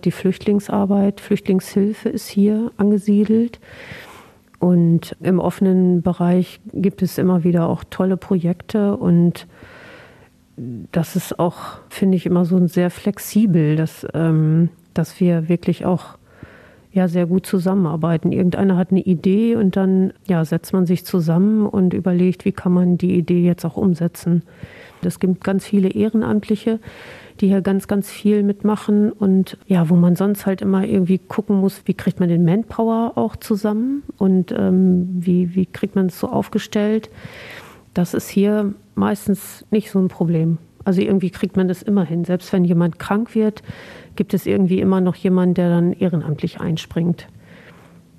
Die 0.04 0.10
Flüchtlingsarbeit, 0.10 1.20
Flüchtlingshilfe 1.20 2.08
ist 2.08 2.28
hier 2.28 2.70
angesiedelt. 2.76 3.60
Und 4.58 5.16
im 5.20 5.38
offenen 5.38 6.02
Bereich 6.02 6.60
gibt 6.72 7.02
es 7.02 7.18
immer 7.18 7.44
wieder 7.44 7.68
auch 7.68 7.84
tolle 7.88 8.16
Projekte 8.16 8.96
und 8.96 9.46
das 10.90 11.14
ist 11.14 11.38
auch, 11.38 11.56
finde 11.88 12.16
ich, 12.16 12.26
immer 12.26 12.44
so 12.44 12.66
sehr 12.66 12.90
flexibel, 12.90 13.76
dass, 13.76 14.04
ähm, 14.14 14.70
dass 14.92 15.20
wir 15.20 15.48
wirklich 15.48 15.86
auch 15.86 16.18
ja, 16.92 17.06
sehr 17.06 17.26
gut 17.26 17.46
zusammenarbeiten. 17.46 18.32
Irgendeiner 18.32 18.76
hat 18.76 18.90
eine 18.90 19.00
Idee 19.00 19.54
und 19.54 19.76
dann 19.76 20.12
ja, 20.26 20.44
setzt 20.44 20.72
man 20.72 20.86
sich 20.86 21.04
zusammen 21.04 21.66
und 21.66 21.94
überlegt, 21.94 22.44
wie 22.44 22.52
kann 22.52 22.72
man 22.72 22.98
die 22.98 23.16
Idee 23.16 23.44
jetzt 23.44 23.64
auch 23.64 23.76
umsetzen. 23.76 24.42
Es 25.04 25.20
gibt 25.20 25.44
ganz 25.44 25.66
viele 25.66 25.88
Ehrenamtliche, 25.90 26.80
die 27.40 27.48
hier 27.48 27.60
ganz, 27.60 27.86
ganz 27.86 28.10
viel 28.10 28.42
mitmachen 28.42 29.12
und 29.12 29.58
ja, 29.66 29.88
wo 29.88 29.94
man 29.94 30.16
sonst 30.16 30.46
halt 30.46 30.60
immer 30.62 30.84
irgendwie 30.84 31.18
gucken 31.18 31.60
muss, 31.60 31.82
wie 31.84 31.94
kriegt 31.94 32.20
man 32.20 32.28
den 32.28 32.44
Manpower 32.44 33.12
auch 33.16 33.36
zusammen 33.36 34.02
und 34.16 34.52
ähm, 34.52 35.08
wie, 35.20 35.54
wie 35.54 35.66
kriegt 35.66 35.94
man 35.94 36.06
es 36.06 36.18
so 36.18 36.28
aufgestellt. 36.28 37.10
Das 37.94 38.14
ist 38.14 38.28
hier 38.28 38.74
meistens 38.94 39.64
nicht 39.70 39.90
so 39.90 39.98
ein 39.98 40.08
Problem. 40.08 40.58
Also 40.84 41.00
irgendwie 41.00 41.30
kriegt 41.30 41.56
man 41.56 41.68
das 41.68 41.82
immer 41.82 42.04
hin. 42.04 42.24
Selbst 42.24 42.52
wenn 42.52 42.64
jemand 42.64 42.98
krank 42.98 43.34
wird, 43.34 43.62
gibt 44.16 44.34
es 44.34 44.46
irgendwie 44.46 44.80
immer 44.80 45.00
noch 45.00 45.14
jemanden, 45.16 45.54
der 45.54 45.68
dann 45.68 45.92
ehrenamtlich 45.92 46.60
einspringt 46.60 47.28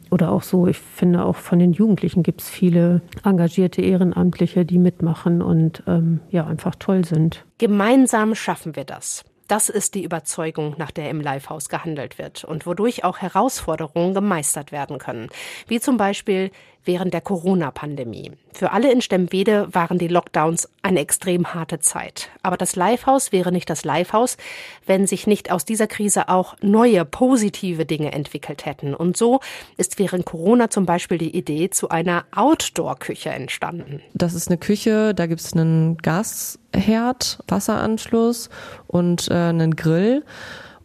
oder 0.09 0.31
auch 0.31 0.43
so, 0.43 0.67
ich 0.67 0.77
finde 0.77 1.23
auch 1.23 1.35
von 1.35 1.59
den 1.59 1.73
Jugendlichen 1.73 2.23
gibt 2.23 2.41
es 2.41 2.49
viele 2.49 3.01
engagierte 3.23 3.81
Ehrenamtliche, 3.81 4.65
die 4.65 4.77
mitmachen 4.77 5.41
und 5.41 5.83
ähm, 5.87 6.19
ja, 6.29 6.45
einfach 6.45 6.75
toll 6.75 7.05
sind. 7.05 7.45
Gemeinsam 7.57 8.35
schaffen 8.35 8.75
wir 8.75 8.85
das. 8.85 9.25
Das 9.49 9.67
ist 9.67 9.95
die 9.95 10.03
Überzeugung, 10.03 10.75
nach 10.77 10.91
der 10.91 11.09
im 11.09 11.21
Livehaus 11.21 11.69
gehandelt 11.69 12.19
wird 12.19 12.43
und 12.43 12.67
wodurch 12.67 13.03
auch 13.03 13.17
Herausforderungen 13.17 14.13
gemeistert 14.13 14.71
werden 14.71 14.99
können. 14.99 15.29
Wie 15.67 15.79
zum 15.79 15.97
Beispiel 15.97 16.51
während 16.85 17.13
der 17.13 17.21
Corona-Pandemie. 17.21 18.31
Für 18.51 18.71
alle 18.71 18.91
in 18.91 19.01
Stemwede 19.01 19.67
waren 19.73 19.97
die 19.97 20.07
Lockdowns 20.07 20.69
eine 20.81 20.99
extrem 20.99 21.53
harte 21.53 21.79
Zeit. 21.79 22.29
Aber 22.41 22.57
das 22.57 22.75
Livehaus 22.75 23.31
wäre 23.31 23.51
nicht 23.51 23.69
das 23.69 23.85
Livehaus, 23.85 24.37
wenn 24.85 25.07
sich 25.07 25.27
nicht 25.27 25.51
aus 25.51 25.65
dieser 25.65 25.87
Krise 25.87 26.29
auch 26.29 26.55
neue 26.61 27.05
positive 27.05 27.85
Dinge 27.85 28.11
entwickelt 28.11 28.65
hätten. 28.65 28.93
Und 28.93 29.17
so 29.17 29.39
ist 29.77 29.99
während 29.99 30.25
Corona 30.25 30.69
zum 30.69 30.85
Beispiel 30.85 31.17
die 31.17 31.35
Idee 31.35 31.69
zu 31.69 31.89
einer 31.89 32.25
Outdoor-Küche 32.35 33.29
entstanden. 33.29 34.01
Das 34.13 34.33
ist 34.33 34.49
eine 34.49 34.57
Küche, 34.57 35.13
da 35.13 35.27
gibt 35.27 35.41
es 35.41 35.53
einen 35.53 35.97
Gasherd, 35.97 37.39
Wasseranschluss 37.47 38.49
und 38.87 39.29
äh, 39.29 39.33
einen 39.33 39.75
Grill. 39.75 40.23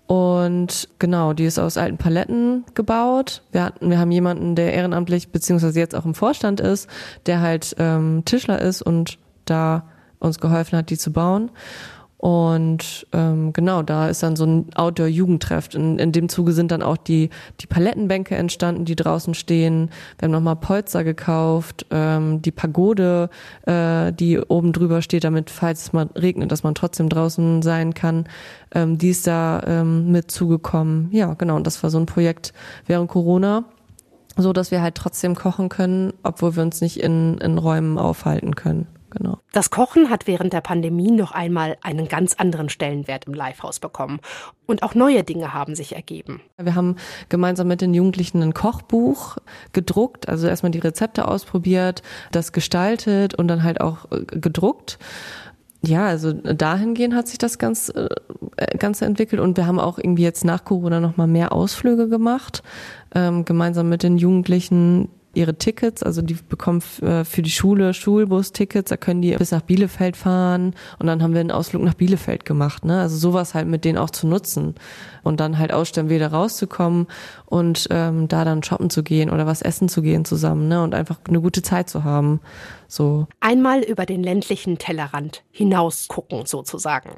Und 0.07 0.89
genau, 0.99 1.33
die 1.33 1.47
ist 1.47 1.59
aus 1.59 1.79
alten 1.79 1.97
Paletten 1.97 2.65
gebaut. 2.75 3.43
Wir 3.53 3.65
hatten, 3.65 3.89
wir 3.89 3.99
haben 3.99 4.11
jemanden, 4.11 4.55
der 4.55 4.75
ehrenamtlich 4.75 5.31
beziehungsweise 5.31 5.79
jetzt 5.81 5.95
auch 5.95 6.05
im 6.05 6.15
Vorstand 6.15 6.61
ist, 6.61 6.89
der 7.27 7.41
halt 7.41 7.75
ähm, 7.79 8.23
Tischler 8.25 8.61
ist 8.61 8.83
und 8.83 9.19
da 9.47 9.85
uns 10.19 10.39
geholfen 10.41 10.77
hat, 10.77 10.91
die 10.91 10.99
zu 10.99 11.13
bauen. 11.13 11.51
Und 12.25 13.07
ähm, 13.13 13.53
genau, 13.53 13.83
da 13.83 14.09
ist 14.09 14.23
dann 14.23 14.35
so 14.35 14.47
ein 14.47 14.75
Outdoor-Jugendtreff. 14.75 15.75
In, 15.75 15.99
in 15.99 16.11
dem 16.11 16.31
Zuge 16.31 16.53
sind 16.53 16.71
dann 16.71 16.83
auch 16.83 16.97
die, 16.97 17.29
die 17.61 17.67
Palettenbänke 17.67 18.35
entstanden, 18.35 18.87
die 18.87 18.97
draußen 18.97 19.35
stehen. 19.35 19.91
Wir 20.19 20.25
haben 20.25 20.33
nochmal 20.33 20.57
Polster 20.57 21.05
gekauft, 21.05 21.85
ähm, 21.91 22.41
die 22.41 22.51
Pagode, 22.51 23.29
äh, 23.67 24.11
die 24.11 24.39
oben 24.39 24.73
drüber 24.73 25.03
steht, 25.03 25.25
damit, 25.25 25.51
falls 25.51 25.83
es 25.83 25.93
mal 25.93 26.09
regnet, 26.17 26.51
dass 26.51 26.63
man 26.63 26.75
trotzdem 26.75 27.11
draußen 27.11 27.61
sein 27.61 27.93
kann. 27.93 28.25
Ähm, 28.75 28.97
die 28.97 29.11
ist 29.11 29.27
da 29.27 29.63
ähm, 29.67 30.11
mit 30.11 30.31
zugekommen. 30.31 31.11
Ja, 31.13 31.35
genau, 31.35 31.57
und 31.57 31.67
das 31.67 31.83
war 31.83 31.91
so 31.91 31.99
ein 31.99 32.07
Projekt 32.07 32.55
während 32.87 33.11
Corona 33.11 33.65
so 34.37 34.53
dass 34.53 34.73
wir 34.73 34.83
halt 34.83 34.97
trotzdem 34.97 35.37
kochen 35.37 35.69
können, 35.69 36.13
obwohl 36.25 36.57
wir 36.57 36.65
uns 36.65 36.81
nicht 36.81 36.99
in, 36.99 37.39
in 37.39 37.57
Räumen 37.57 37.99
aufhalten 37.99 38.57
können 38.57 38.89
genau. 39.17 39.39
Das 39.53 39.71
Kochen 39.71 40.11
hat 40.11 40.27
während 40.27 40.53
der 40.53 40.61
Pandemie 40.61 41.11
noch 41.11 41.33
einmal 41.33 41.77
einen 41.83 42.09
ganz 42.09 42.35
anderen 42.35 42.69
Stellenwert 42.69 43.27
im 43.27 43.35
Livehaus 43.35 43.81
bekommen. 43.81 44.21
Und 44.67 44.83
auch 44.83 44.95
neue 44.95 45.25
Dinge 45.25 45.53
haben 45.55 45.75
sich 45.75 45.95
ergeben. 45.95 46.41
Wir 46.57 46.75
haben 46.75 46.97
gemeinsam 47.29 47.69
mit 47.69 47.81
den 47.81 47.95
Jugendlichen 47.95 48.43
ein 48.43 48.55
Kochbuch 48.55 49.37
gedruckt, 49.73 50.29
also 50.29 50.47
erstmal 50.47 50.73
die 50.73 50.79
Rezepte 50.79 51.29
ausprobiert, 51.29 52.03
das 52.33 52.53
gestaltet 52.53 53.35
und 53.35 53.49
dann 53.49 53.63
halt 53.63 53.81
auch 53.81 54.11
äh, 54.11 54.25
gedruckt. 54.25 54.99
Ja, 55.87 56.07
also 56.07 56.33
dahingehend 56.33 57.15
hat 57.15 57.29
sich 57.29 57.39
das 57.39 57.59
ganz, 57.59 57.91
äh, 57.91 58.09
Ganze 58.79 59.05
entwickelt 59.05 59.41
und 59.41 59.57
wir 59.57 59.67
haben 59.67 59.79
auch 59.79 59.99
irgendwie 59.99 60.23
jetzt 60.23 60.45
nach 60.45 60.65
Corona 60.65 61.01
nochmal 61.01 61.27
mehr 61.27 61.53
Ausflüge 61.53 62.09
gemacht, 62.09 62.63
ähm, 63.15 63.45
gemeinsam 63.45 63.89
mit 63.89 64.03
den 64.03 64.17
Jugendlichen, 64.17 65.11
ihre 65.35 65.57
Tickets, 65.57 66.03
also 66.03 66.23
die 66.23 66.35
bekommen 66.35 66.83
äh, 67.03 67.25
für 67.25 67.43
die 67.43 67.51
Schule 67.51 67.95
Schulbus-Tickets, 67.95 68.91
da 68.91 68.97
können 68.97 69.23
die 69.23 69.35
bis 69.37 69.51
nach 69.51 69.63
Bielefeld 69.63 70.17
fahren 70.17 70.75
und 70.99 71.07
dann 71.07 71.23
haben 71.23 71.35
wir 71.35 71.41
einen 71.41 71.51
Ausflug 71.51 71.83
nach 71.83 71.95
Bielefeld 71.95 72.45
gemacht, 72.45 72.85
ne? 72.85 73.01
Also 73.01 73.17
sowas 73.17 73.55
halt 73.55 73.69
mit 73.69 73.85
denen 73.85 73.99
auch 73.99 74.11
zu 74.11 74.27
nutzen 74.27 74.75
und 75.23 75.41
dann 75.41 75.59
halt 75.59 75.73
aus 75.73 75.95
wieder 75.95 76.29
rauszukommen 76.29 77.07
und 77.47 77.87
ähm, 77.91 78.27
da 78.29 78.45
dann 78.45 78.63
shoppen 78.63 78.91
zu 78.91 79.03
gehen 79.03 79.31
oder 79.31 79.47
was 79.47 79.63
essen 79.63 79.89
zu 79.89 80.03
gehen 80.03 80.25
zusammen, 80.25 80.69
ne? 80.69 80.83
Und 80.83 80.95
einfach 80.95 81.19
eine 81.29 81.41
gute 81.41 81.63
Zeit 81.63 81.89
zu 81.89 82.05
haben. 82.05 82.41
So. 82.89 83.27
Einmal 83.41 83.83
über 83.83 84.07
den 84.07 84.23
ländlichen 84.23 84.79
Tellerrand 84.79 85.43
hinaus 85.51 86.09
gucken 86.09 86.47
sozusagen. 86.47 87.11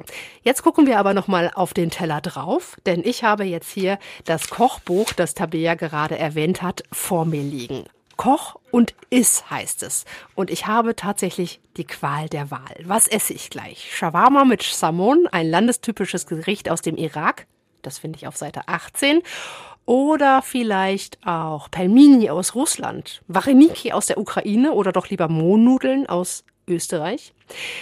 Jetzt 0.42 0.62
gucken 0.62 0.86
wir 0.86 0.98
aber 0.98 1.14
noch 1.14 1.28
mal 1.28 1.50
auf 1.54 1.74
den 1.74 1.90
Teller 1.90 2.20
drauf, 2.20 2.76
denn 2.86 3.02
ich 3.04 3.24
habe 3.24 3.44
jetzt 3.44 3.70
hier 3.70 3.98
das 4.24 4.48
Kochbuch, 4.48 5.12
das 5.12 5.34
Tabea 5.34 5.74
gerade 5.74 6.18
erwähnt 6.18 6.62
hat, 6.62 6.82
vor 6.92 7.24
mir 7.24 7.42
liegen. 7.42 7.84
Koch 8.16 8.56
und 8.70 8.94
Iss 9.10 9.50
heißt 9.50 9.82
es. 9.82 10.04
Und 10.34 10.50
ich 10.50 10.66
habe 10.66 10.96
tatsächlich 10.96 11.60
die 11.76 11.84
Qual 11.84 12.28
der 12.28 12.50
Wahl. 12.50 12.76
Was 12.84 13.08
esse 13.08 13.32
ich 13.32 13.50
gleich? 13.50 13.94
Shawarma 13.94 14.44
mit 14.44 14.62
Samon, 14.62 15.26
ein 15.30 15.48
landestypisches 15.48 16.26
Gericht 16.26 16.70
aus 16.70 16.82
dem 16.82 16.96
Irak. 16.96 17.46
Das 17.82 17.98
finde 17.98 18.18
ich 18.18 18.26
auf 18.26 18.36
Seite 18.36 18.62
18. 18.66 19.22
Oder 19.84 20.42
vielleicht 20.42 21.24
auch 21.24 21.70
Pelmini 21.70 22.28
aus 22.28 22.56
Russland, 22.56 23.22
Vareniki 23.28 23.92
aus 23.92 24.06
der 24.06 24.18
Ukraine 24.18 24.72
oder 24.72 24.90
doch 24.90 25.08
lieber 25.08 25.28
Mohnnudeln 25.28 26.06
aus 26.06 26.44
Österreich. 26.66 27.32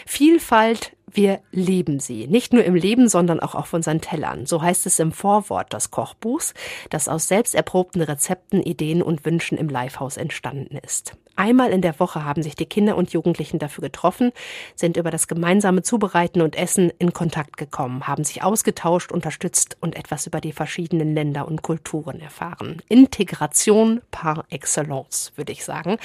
Vielfalt, 0.07 0.94
wir 1.15 1.41
leben 1.53 2.01
sie. 2.01 2.27
Nicht 2.27 2.53
nur 2.53 2.65
im 2.65 2.75
Leben, 2.75 3.09
sondern 3.09 3.41
auch 3.41 3.55
auf 3.55 3.73
unseren 3.73 4.01
Tellern. 4.01 4.47
So 4.47 4.63
heißt 4.63 4.87
es 4.87 4.99
im 4.99 5.13
Vorwort 5.13 5.73
des 5.73 5.91
Kochbuchs, 5.91 6.55
das 6.91 7.09
aus 7.09 7.29
selbst 7.29 7.55
erprobten 7.55 8.03
Rezepten, 8.03 8.63
Ideen 8.63 9.03
und 9.03 9.25
Wünschen 9.25 9.57
im 9.57 9.69
Livehaus 9.69 10.17
entstanden 10.17 10.77
ist. 10.77 11.17
Einmal 11.37 11.71
in 11.71 11.81
der 11.81 11.99
Woche 11.99 12.25
haben 12.25 12.43
sich 12.43 12.55
die 12.55 12.67
Kinder 12.67 12.97
und 12.97 13.13
Jugendlichen 13.13 13.59
dafür 13.59 13.83
getroffen, 13.83 14.31
sind 14.77 14.97
über 14.97 15.11
das 15.11 15.27
gemeinsame 15.27 15.83
Zubereiten 15.83 16.41
und 16.41 16.55
Essen 16.55 16.93
in 16.99 17.13
Kontakt 17.13 17.57
gekommen, 17.57 18.07
haben 18.07 18.23
sich 18.23 18.45
ausgetauscht, 18.45 19.11
unterstützt 19.11 19.77
und 19.81 19.97
etwas 19.97 20.27
über 20.27 20.41
die 20.41 20.53
verschiedenen 20.53 21.15
Länder 21.15 21.49
und 21.49 21.63
Kulturen 21.63 22.21
erfahren. 22.21 22.83
Integration 22.89 24.01
par 24.13 24.45
excellence, 24.51 25.33
würde 25.35 25.51
ich 25.51 25.65
sagen. 25.65 25.99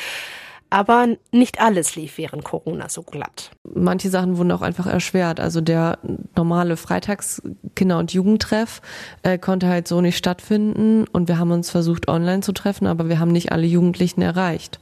Aber 0.72 1.08
nicht 1.32 1.60
alles 1.60 1.96
lief 1.96 2.18
während 2.18 2.44
Corona 2.44 2.90
so 2.90 3.02
glatt. 3.02 3.52
Manche 3.64 4.10
Sachen 4.10 4.38
wurden 4.38 4.52
auch 4.52 4.62
einfach 4.62 4.86
erschwert. 4.86 5.40
Also 5.40 5.62
der 5.62 5.98
normale 6.36 6.78
Freitags-Kinder- 6.78 7.98
und 7.98 8.14
Jugendtreff 8.14 8.82
äh, 9.24 9.40
konnte 9.40 9.68
halt 9.68 9.88
so 9.88 10.00
nicht 10.02 10.18
stattfinden. 10.18 11.06
Und 11.12 11.28
wir 11.28 11.40
haben 11.40 11.52
uns 11.52 11.72
versucht, 11.72 12.08
online 12.08 12.42
zu 12.42 12.52
treffen, 12.52 12.86
aber 12.86 13.10
wir 13.10 13.20
haben 13.20 13.32
nicht 13.32 13.52
alle 13.52 13.66
Jugendlichen 13.66 14.22
erreicht. 14.22 14.80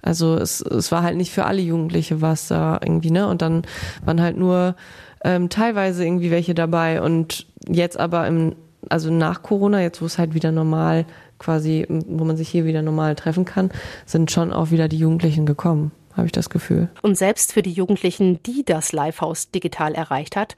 Also 0.00 0.36
es, 0.36 0.60
es 0.62 0.90
war 0.90 1.02
halt 1.02 1.16
nicht 1.16 1.32
für 1.32 1.44
alle 1.44 1.60
Jugendliche 1.60 2.20
was 2.20 2.48
da 2.48 2.78
irgendwie, 2.80 3.10
ne? 3.10 3.28
Und 3.28 3.42
dann 3.42 3.62
waren 4.04 4.22
halt 4.22 4.36
nur 4.36 4.76
ähm, 5.24 5.48
teilweise 5.48 6.04
irgendwie 6.04 6.30
welche 6.30 6.54
dabei. 6.54 7.02
Und 7.02 7.46
jetzt 7.68 7.98
aber 7.98 8.26
im, 8.26 8.54
also 8.88 9.10
nach 9.10 9.42
Corona, 9.42 9.80
jetzt 9.82 10.00
wo 10.00 10.06
es 10.06 10.18
halt 10.18 10.34
wieder 10.34 10.52
normal 10.52 11.04
quasi, 11.38 11.86
wo 11.88 12.24
man 12.24 12.36
sich 12.36 12.48
hier 12.48 12.64
wieder 12.64 12.82
normal 12.82 13.14
treffen 13.14 13.44
kann, 13.44 13.70
sind 14.06 14.30
schon 14.30 14.52
auch 14.52 14.70
wieder 14.70 14.88
die 14.88 14.98
Jugendlichen 14.98 15.46
gekommen, 15.46 15.92
habe 16.14 16.26
ich 16.26 16.32
das 16.32 16.50
Gefühl. 16.50 16.88
Und 17.02 17.16
selbst 17.16 17.52
für 17.52 17.62
die 17.62 17.72
Jugendlichen, 17.72 18.42
die 18.42 18.64
das 18.64 18.92
Livehouse 18.92 19.50
digital 19.50 19.94
erreicht 19.94 20.36
hat, 20.36 20.56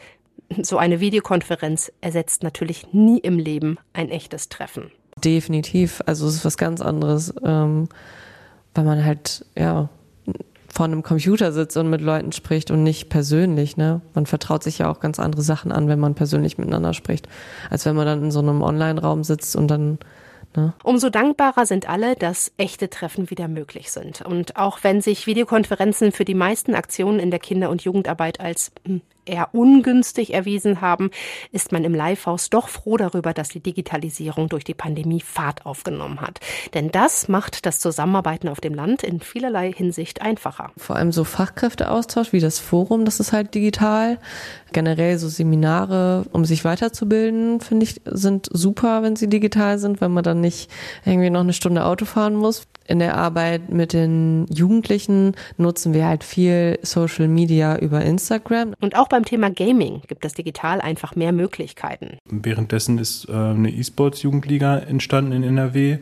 so 0.63 0.79
eine 0.79 1.01
Videokonferenz 1.01 1.93
ersetzt 2.01 2.43
natürlich 2.43 2.93
nie 2.93 3.19
im 3.19 3.39
Leben 3.39 3.79
ein 3.93 4.09
echtes 4.09 4.49
Treffen. 4.49 4.91
Definitiv. 5.23 6.01
Also 6.07 6.27
es 6.27 6.37
ist 6.37 6.45
was 6.45 6.57
ganz 6.57 6.81
anderes. 6.81 7.35
Ähm, 7.45 7.89
weil 8.79 8.85
man 8.85 9.05
halt, 9.05 9.45
ja, 9.57 9.89
vor 10.79 10.85
einem 10.85 11.03
Computer 11.03 11.51
sitzt 11.51 11.77
und 11.77 11.91
mit 11.91 12.01
Leuten 12.01 12.31
spricht 12.31 12.71
und 12.71 12.85
nicht 12.85 13.09
persönlich, 13.09 13.77
ne? 13.77 14.01
Man 14.15 14.27
vertraut 14.27 14.63
sich 14.63 14.79
ja 14.79 14.89
auch 14.89 15.01
ganz 15.01 15.19
andere 15.19 15.43
Sachen 15.43 15.73
an, 15.73 15.89
wenn 15.89 15.99
man 15.99 16.15
persönlich 16.15 16.57
miteinander 16.57 16.95
spricht, 16.95 17.27
als 17.69 17.85
wenn 17.85 17.97
man 17.97 18.07
dann 18.07 18.23
in 18.23 18.31
so 18.31 18.39
einem 18.39 18.63
Online-Raum 18.63 19.25
sitzt 19.25 19.57
und 19.57 19.69
dann 19.69 19.99
Ne? 20.57 20.73
Umso 20.83 21.11
dankbarer 21.11 21.67
sind 21.67 21.91
alle, 21.91 22.17
dass 22.17 22.53
echte 22.57 22.89
Treffen 22.89 23.29
wieder 23.29 23.49
möglich 23.49 23.91
sind. 23.91 24.23
Und 24.23 24.57
auch 24.57 24.79
wenn 24.83 25.03
sich 25.03 25.27
Videokonferenzen 25.27 26.11
für 26.11 26.25
die 26.25 26.35
meisten 26.35 26.75
Aktionen 26.75 27.21
in 27.21 27.31
der 27.31 27.39
Kinder- 27.39 27.69
und 27.69 27.83
Jugendarbeit 27.83 28.41
als 28.41 28.73
hm, 28.87 29.03
eher 29.29 29.55
ungünstig 29.55 30.35
erwiesen 30.35 30.81
haben, 30.81 31.11
ist 31.53 31.73
man 31.73 31.85
im 31.85 31.95
Livehaus 31.95 32.51
doch 32.51 32.69
froh 32.69 32.97
darüber, 32.97 33.33
dass 33.33 33.49
die 33.49 33.61
Digitalisierung 33.61 34.49
durch 34.49 34.65
die 34.65 34.75
Pandemie 34.75 35.21
Fahrt 35.21 35.67
aufgenommen 35.67 36.21
hat. 36.21 36.41
Denn 36.75 36.91
das 36.91 37.29
macht 37.29 37.67
das 37.67 37.81
Zusammenarbeiten 37.81 38.49
auf 38.49 38.61
dem 38.61 38.75
Land 38.75 39.03
in 39.03 39.21
vielerlei 39.21 39.73
Hinsicht 39.73 40.23
einfacher. 40.23 40.71
Vor 40.77 40.97
allem 40.97 41.13
so 41.13 41.25
Fachkräfteaustausch 41.25 42.33
wie 42.33 42.41
das 42.41 42.59
Forum, 42.59 43.05
das 43.05 43.21
ist 43.21 43.33
halt 43.33 43.55
digital. 43.55 44.19
Generell 44.73 45.19
so 45.19 45.29
Seminare, 45.29 46.27
um 46.33 46.45
sich 46.45 46.65
weiterzubilden, 46.65 47.61
finde 47.61 47.85
ich, 47.85 48.01
sind 48.05 48.49
super, 48.53 49.03
wenn 49.03 49.17
sie 49.17 49.29
digital 49.29 49.79
sind, 49.79 50.01
wenn 50.01 50.13
man 50.13 50.25
dann 50.25 50.41
nicht 50.41 50.71
irgendwie 51.05 51.31
noch 51.31 51.41
eine 51.41 51.53
Stunde 51.53 51.85
Auto 51.85 52.05
fahren 52.05 52.35
muss 52.35 52.67
in 52.89 52.99
der 52.99 53.17
Arbeit 53.17 53.71
mit 53.71 53.93
den 53.93 54.47
Jugendlichen 54.53 55.37
nutzen 55.59 55.93
wir 55.93 56.07
halt 56.07 56.25
viel 56.25 56.79
Social 56.83 57.29
Media 57.29 57.79
über 57.79 58.03
Instagram. 58.03 58.75
Und 58.81 58.97
auch 58.97 59.09
beim 59.09 59.25
Thema 59.25 59.51
Gaming 59.51 60.01
gibt 60.09 60.25
es 60.25 60.33
digital 60.33 60.81
einfach 60.81 61.15
mehr 61.15 61.33
Möglichkeiten. 61.33 62.17
Währenddessen 62.31 62.99
ist 62.99 63.29
äh, 63.29 63.33
eine 63.33 63.71
E-Sports-Jugendliga 63.71 64.79
entstanden 64.79 65.33
in 65.33 65.43
NRW. 65.43 65.99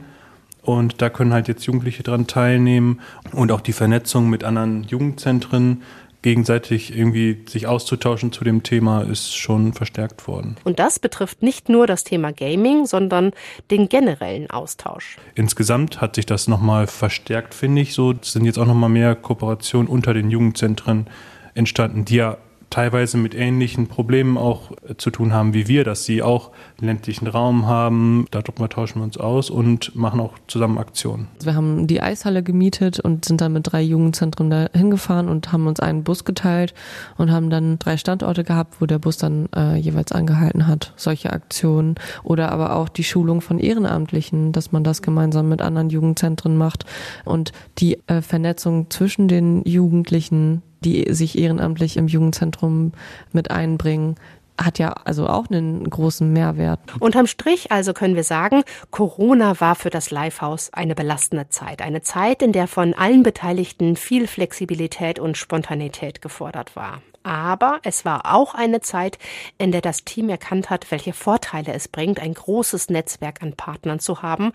Und 0.62 1.01
da 1.01 1.11
können 1.11 1.33
halt 1.33 1.49
jetzt 1.49 1.64
Jugendliche 1.64 2.03
dran 2.03 2.27
teilnehmen 2.27 3.01
und 3.33 3.53
auch 3.53 3.61
die 3.61 3.72
Vernetzung 3.72 4.29
mit 4.29 4.42
anderen 4.42 4.83
Jugendzentren 4.83 5.83
gegenseitig 6.26 6.92
irgendwie 6.92 7.44
sich 7.48 7.68
auszutauschen 7.68 8.32
zu 8.32 8.42
dem 8.42 8.64
Thema 8.64 9.02
ist 9.02 9.36
schon 9.36 9.74
verstärkt 9.74 10.26
worden. 10.26 10.56
Und 10.64 10.80
das 10.80 10.98
betrifft 10.98 11.40
nicht 11.40 11.68
nur 11.68 11.86
das 11.86 12.02
Thema 12.02 12.32
Gaming, 12.32 12.84
sondern 12.84 13.30
den 13.70 13.88
generellen 13.88 14.50
Austausch. 14.50 15.18
Insgesamt 15.36 16.00
hat 16.00 16.16
sich 16.16 16.26
das 16.26 16.48
nochmal 16.48 16.88
verstärkt, 16.88 17.54
finde 17.54 17.82
ich. 17.82 17.94
So 17.94 18.10
es 18.10 18.32
sind 18.32 18.44
jetzt 18.44 18.58
auch 18.58 18.66
nochmal 18.66 18.90
mehr 18.90 19.14
Kooperationen 19.14 19.86
unter 19.86 20.14
den 20.14 20.28
Jugendzentren 20.28 21.06
entstanden, 21.54 22.04
die 22.04 22.16
ja 22.16 22.38
teilweise 22.70 23.16
mit 23.16 23.35
ähnlichen 23.35 23.87
Problemen 23.87 24.37
auch 24.37 24.72
äh, 24.88 24.96
zu 24.96 25.11
tun 25.11 25.33
haben 25.33 25.55
wie 25.55 25.68
wir, 25.68 25.85
dass 25.85 26.05
sie 26.05 26.22
auch 26.22 26.50
ländlichen 26.81 27.26
Raum 27.26 27.66
haben. 27.66 28.26
Darüber 28.31 28.68
tauschen 28.68 29.00
wir 29.00 29.05
uns 29.05 29.16
aus 29.16 29.50
und 29.50 29.94
machen 29.94 30.20
auch 30.20 30.35
zusammen 30.46 30.79
Aktionen. 30.79 31.29
Wir 31.42 31.55
haben 31.55 31.87
die 31.87 32.02
Eishalle 32.02 32.42
gemietet 32.42 33.00
und 33.00 33.24
sind 33.24 33.40
dann 33.40 33.52
mit 33.52 33.72
drei 33.72 33.83
Jugendzentren 33.83 34.50
da 34.50 34.68
hingefahren 34.74 35.29
und 35.29 35.52
haben 35.52 35.66
uns 35.66 35.81
einen 35.81 36.05
Bus 36.05 36.24
geteilt 36.24 36.74
und 37.16 37.31
haben 37.31 37.50
dann 37.50 37.79
drei 37.79 37.96
Standorte 37.96 38.44
gehabt, 38.44 38.81
wo 38.81 38.87
der 38.87 38.98
Bus 38.98 39.16
dann 39.16 39.48
äh, 39.55 39.76
jeweils 39.76 40.12
angehalten 40.12 40.66
hat. 40.66 40.92
Solche 40.96 41.33
Aktionen 41.33 41.94
oder 42.24 42.52
aber 42.52 42.76
auch 42.76 42.88
die 42.88 43.05
Schulung 43.05 43.40
von 43.40 43.59
Ehrenamtlichen, 43.59 44.52
dass 44.52 44.72
man 44.72 44.85
das 44.85 45.02
gemeinsam 45.02 45.48
mit 45.48 45.62
anderen 45.62 45.90
Jugendzentren 45.90 46.57
macht 46.57 46.85
und 47.24 47.52
die 47.79 47.98
äh, 48.07 48.22
Vernetzung 48.22 48.90
zwischen 48.90 49.29
den 49.29 49.62
Jugendlichen 49.64 50.62
die 50.84 51.12
sich 51.12 51.38
ehrenamtlich 51.38 51.96
im 51.96 52.08
Jugendzentrum 52.08 52.92
mit 53.32 53.50
einbringen, 53.50 54.16
hat 54.58 54.78
ja 54.78 54.90
also 55.04 55.26
auch 55.26 55.50
einen 55.50 55.88
großen 55.88 56.32
Mehrwert. 56.32 56.80
Unterm 57.00 57.26
Strich 57.26 57.72
also 57.72 57.92
können 57.92 58.16
wir 58.16 58.24
sagen, 58.24 58.62
Corona 58.90 59.60
war 59.60 59.74
für 59.74 59.90
das 59.90 60.10
Livehouse 60.10 60.72
eine 60.72 60.94
belastende 60.94 61.48
Zeit. 61.48 61.82
Eine 61.82 62.02
Zeit, 62.02 62.42
in 62.42 62.52
der 62.52 62.66
von 62.66 62.94
allen 62.94 63.22
Beteiligten 63.22 63.96
viel 63.96 64.26
Flexibilität 64.26 65.18
und 65.18 65.36
Spontanität 65.36 66.22
gefordert 66.22 66.74
war. 66.74 67.02
Aber 67.22 67.80
es 67.82 68.04
war 68.04 68.32
auch 68.32 68.54
eine 68.54 68.80
Zeit, 68.80 69.18
in 69.58 69.72
der 69.72 69.80
das 69.80 70.04
Team 70.04 70.28
erkannt 70.28 70.70
hat, 70.70 70.90
welche 70.92 71.12
Vorteile 71.12 71.72
es 71.72 71.88
bringt, 71.88 72.20
ein 72.20 72.32
großes 72.32 72.88
Netzwerk 72.88 73.42
an 73.42 73.54
Partnern 73.54 73.98
zu 73.98 74.22
haben 74.22 74.52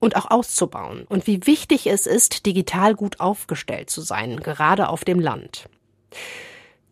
und 0.00 0.16
auch 0.16 0.30
auszubauen 0.30 1.04
und 1.08 1.26
wie 1.26 1.46
wichtig 1.46 1.86
es 1.86 2.06
ist, 2.06 2.46
digital 2.46 2.94
gut 2.94 3.20
aufgestellt 3.20 3.90
zu 3.90 4.00
sein, 4.00 4.40
gerade 4.40 4.88
auf 4.88 5.04
dem 5.04 5.20
Land. 5.20 5.68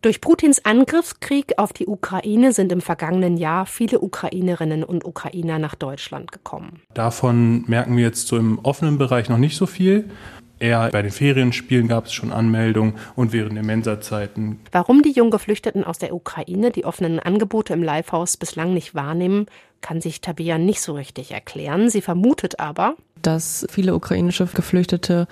Durch 0.01 0.21
Putins 0.21 0.63
Angriffskrieg 0.63 1.55
auf 1.57 1.73
die 1.73 1.85
Ukraine 1.85 2.53
sind 2.53 2.71
im 2.71 2.79
vergangenen 2.79 3.35
Jahr 3.35 3.65
viele 3.65 3.99
Ukrainerinnen 3.99 4.85
und 4.85 5.03
Ukrainer 5.03 5.59
nach 5.59 5.75
Deutschland 5.75 6.31
gekommen. 6.31 6.81
Davon 6.93 7.65
merken 7.67 7.97
wir 7.97 8.05
jetzt 8.05 8.27
so 8.27 8.37
im 8.37 8.59
offenen 8.59 8.97
Bereich 8.97 9.27
noch 9.27 9.37
nicht 9.37 9.57
so 9.57 9.65
viel. 9.65 10.09
Eher 10.57 10.89
bei 10.89 11.01
den 11.01 11.11
Ferienspielen 11.11 11.89
gab 11.89 12.05
es 12.05 12.13
schon 12.13 12.31
Anmeldungen 12.31 12.95
und 13.15 13.33
während 13.33 13.55
der 13.55 13.63
Mensa-Zeiten. 13.63 14.59
Warum 14.71 15.01
die 15.01 15.11
jungen 15.11 15.31
Geflüchteten 15.31 15.83
aus 15.83 15.99
der 15.99 16.13
Ukraine 16.13 16.71
die 16.71 16.85
offenen 16.85 17.19
Angebote 17.19 17.73
im 17.73 17.83
Livehaus 17.83 18.37
bislang 18.37 18.73
nicht 18.73 18.95
wahrnehmen, 18.95 19.47
kann 19.81 20.01
sich 20.01 20.21
Tabea 20.21 20.57
nicht 20.57 20.81
so 20.81 20.93
richtig 20.93 21.31
erklären. 21.31 21.89
Sie 21.89 22.01
vermutet 22.01 22.59
aber, 22.59 22.95
dass 23.21 23.65
viele 23.69 23.95
ukrainische 23.95 24.45
Geflüchtete 24.45 25.27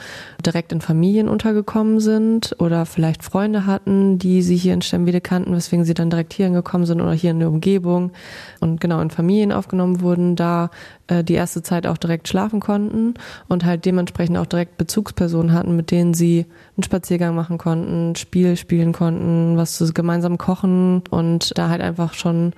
direkt 0.45 0.71
in 0.71 0.81
Familien 0.81 1.29
untergekommen 1.29 1.99
sind 1.99 2.55
oder 2.60 2.86
vielleicht 2.86 3.23
Freunde 3.23 3.65
hatten, 3.65 4.19
die 4.19 4.41
sie 4.41 4.57
hier 4.57 4.73
in 4.73 4.81
Stemwede 4.81 5.21
kannten, 5.21 5.55
weswegen 5.55 5.86
sie 5.86 5.93
dann 5.93 6.10
direkt 6.10 6.33
hierhin 6.33 6.53
gekommen 6.53 6.86
sind 6.86 7.01
oder 7.01 7.13
hier 7.13 7.31
in 7.31 7.39
der 7.39 7.49
Umgebung 7.49 8.12
und 8.60 8.81
genau 8.81 8.99
in 9.01 9.10
Familien 9.10 9.51
aufgenommen 9.51 10.01
wurden, 10.01 10.36
da 10.36 10.69
äh, 11.07 11.23
die 11.23 11.33
erste 11.33 11.63
Zeit 11.63 11.88
auch 11.88 11.97
direkt 11.97 12.27
schlafen 12.27 12.60
konnten 12.60 13.13
und 13.47 13.65
halt 13.65 13.86
dementsprechend 13.86 14.38
auch 14.38 14.45
direkt 14.45 14.77
Bezugspersonen 14.77 15.53
hatten, 15.53 15.75
mit 15.75 15.91
denen 15.91 16.13
sie 16.13 16.45
einen 16.75 16.83
Spaziergang 16.83 17.36
machen 17.36 17.57
konnten, 17.57 18.15
Spiel 18.15 18.57
spielen 18.57 18.93
konnten, 18.93 19.57
was 19.57 19.93
gemeinsam 19.93 20.38
kochen 20.38 21.03
und 21.10 21.57
da 21.57 21.69
halt 21.69 21.81
einfach 21.81 22.13
schon 22.13 22.53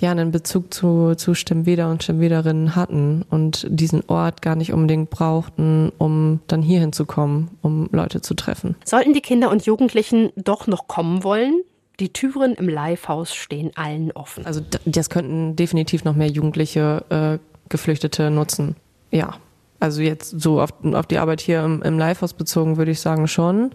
ja 0.00 0.10
einen 0.10 0.30
Bezug 0.30 0.72
zu, 0.72 1.14
zu 1.14 1.34
Stimmweder 1.34 1.90
und 1.90 2.02
Stimmwederinnen 2.02 2.76
hatten 2.76 3.24
und 3.30 3.66
diesen 3.68 4.02
Ort 4.08 4.42
gar 4.42 4.56
nicht 4.56 4.72
unbedingt 4.72 5.10
brauchten, 5.10 5.92
um 5.98 6.40
dann 6.46 6.62
hier 6.62 6.80
hinzukommen, 6.80 7.50
um 7.62 7.88
Leute 7.92 8.20
zu 8.20 8.34
treffen. 8.34 8.76
Sollten 8.84 9.14
die 9.14 9.20
Kinder 9.20 9.50
und 9.50 9.66
Jugendlichen 9.66 10.30
doch 10.36 10.66
noch 10.66 10.88
kommen 10.88 11.24
wollen? 11.24 11.62
Die 12.00 12.12
Türen 12.12 12.54
im 12.54 12.68
Livehaus 12.68 13.34
stehen 13.34 13.72
allen 13.74 14.10
offen. 14.12 14.46
Also 14.46 14.62
das 14.86 15.10
könnten 15.10 15.54
definitiv 15.56 16.04
noch 16.04 16.14
mehr 16.14 16.28
Jugendliche, 16.28 17.04
äh, 17.10 17.38
Geflüchtete 17.68 18.30
nutzen. 18.30 18.76
Ja, 19.10 19.34
also 19.80 20.02
jetzt 20.02 20.40
so 20.40 20.60
auf, 20.60 20.70
auf 20.92 21.06
die 21.06 21.18
Arbeit 21.18 21.40
hier 21.40 21.62
im, 21.62 21.82
im 21.82 21.98
Livehaus 21.98 22.32
bezogen 22.32 22.76
würde 22.76 22.90
ich 22.90 23.00
sagen 23.00 23.28
schon. 23.28 23.70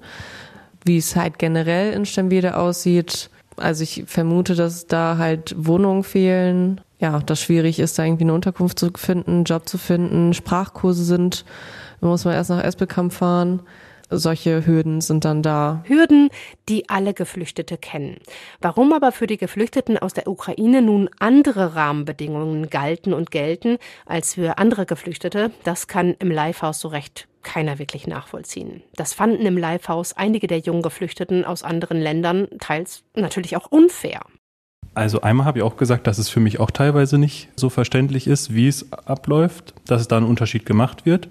Wie 0.83 0.97
es 0.97 1.15
halt 1.15 1.39
generell 1.39 1.93
in 1.93 2.05
Stemwede 2.05 2.57
aussieht, 2.57 3.29
also 3.57 3.83
ich 3.83 4.03
vermute, 4.07 4.55
dass 4.55 4.87
da 4.87 5.17
halt 5.17 5.55
Wohnungen 5.57 6.03
fehlen. 6.03 6.81
Ja, 6.99 7.19
das 7.19 7.41
schwierig 7.41 7.79
ist, 7.79 7.99
da 7.99 8.05
irgendwie 8.05 8.23
eine 8.23 8.33
Unterkunft 8.33 8.79
zu 8.79 8.89
finden, 8.95 9.31
einen 9.31 9.43
Job 9.43 9.67
zu 9.67 9.77
finden. 9.77 10.33
Sprachkurse 10.33 11.03
sind, 11.03 11.45
da 12.01 12.07
muss 12.07 12.25
man 12.25 12.33
erst 12.33 12.49
nach 12.49 12.63
Esbekamp 12.63 13.13
fahren. 13.13 13.61
Solche 14.09 14.65
Hürden 14.65 15.01
sind 15.01 15.25
dann 15.25 15.41
da. 15.41 15.83
Hürden, 15.85 16.29
die 16.69 16.89
alle 16.89 17.13
Geflüchtete 17.13 17.77
kennen. 17.77 18.17
Warum 18.61 18.93
aber 18.93 19.11
für 19.11 19.25
die 19.25 19.37
Geflüchteten 19.37 19.97
aus 19.97 20.13
der 20.13 20.27
Ukraine 20.27 20.83
nun 20.83 21.09
andere 21.19 21.75
Rahmenbedingungen 21.75 22.69
galten 22.69 23.13
und 23.13 23.31
gelten 23.31 23.77
als 24.05 24.35
für 24.35 24.59
andere 24.59 24.85
Geflüchtete, 24.85 25.51
das 25.63 25.87
kann 25.87 26.15
im 26.19 26.29
Livehaus 26.29 26.79
so 26.79 26.87
recht 26.87 27.27
keiner 27.45 27.79
wirklich 27.79 28.07
nachvollziehen. 28.07 28.83
Das 28.95 29.13
fanden 29.13 29.45
im 29.45 29.57
Livehaus 29.57 30.11
einige 30.11 30.47
der 30.47 30.59
jungen 30.59 30.81
Geflüchteten 30.81 31.45
aus 31.45 31.63
anderen 31.63 32.01
Ländern 32.01 32.47
teils 32.59 33.03
natürlich 33.15 33.55
auch 33.55 33.67
unfair. 33.71 34.21
Also 34.93 35.21
einmal 35.21 35.45
habe 35.45 35.59
ich 35.59 35.63
auch 35.63 35.77
gesagt, 35.77 36.07
dass 36.07 36.17
es 36.17 36.29
für 36.29 36.39
mich 36.39 36.59
auch 36.59 36.71
teilweise 36.71 37.17
nicht 37.17 37.49
so 37.55 37.69
verständlich 37.69 38.27
ist, 38.27 38.53
wie 38.53 38.67
es 38.67 38.91
abläuft, 38.91 39.73
dass 39.85 40.01
es 40.01 40.07
da 40.07 40.17
ein 40.17 40.23
Unterschied 40.23 40.65
gemacht 40.65 41.05
wird. 41.05 41.29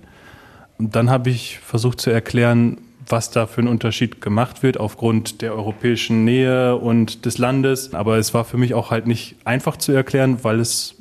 Und 0.78 0.96
dann 0.96 1.10
habe 1.10 1.30
ich 1.30 1.58
versucht 1.58 2.00
zu 2.00 2.10
erklären, 2.10 2.78
was 3.08 3.30
da 3.30 3.46
für 3.46 3.62
ein 3.62 3.68
Unterschied 3.68 4.20
gemacht 4.20 4.62
wird 4.62 4.78
aufgrund 4.78 5.42
der 5.42 5.54
europäischen 5.54 6.24
Nähe 6.24 6.76
und 6.76 7.26
des 7.26 7.38
Landes. 7.38 7.94
Aber 7.94 8.16
es 8.16 8.34
war 8.34 8.44
für 8.44 8.56
mich 8.56 8.74
auch 8.74 8.90
halt 8.90 9.06
nicht 9.06 9.36
einfach 9.44 9.76
zu 9.76 9.92
erklären, 9.92 10.42
weil 10.42 10.60
es, 10.60 10.96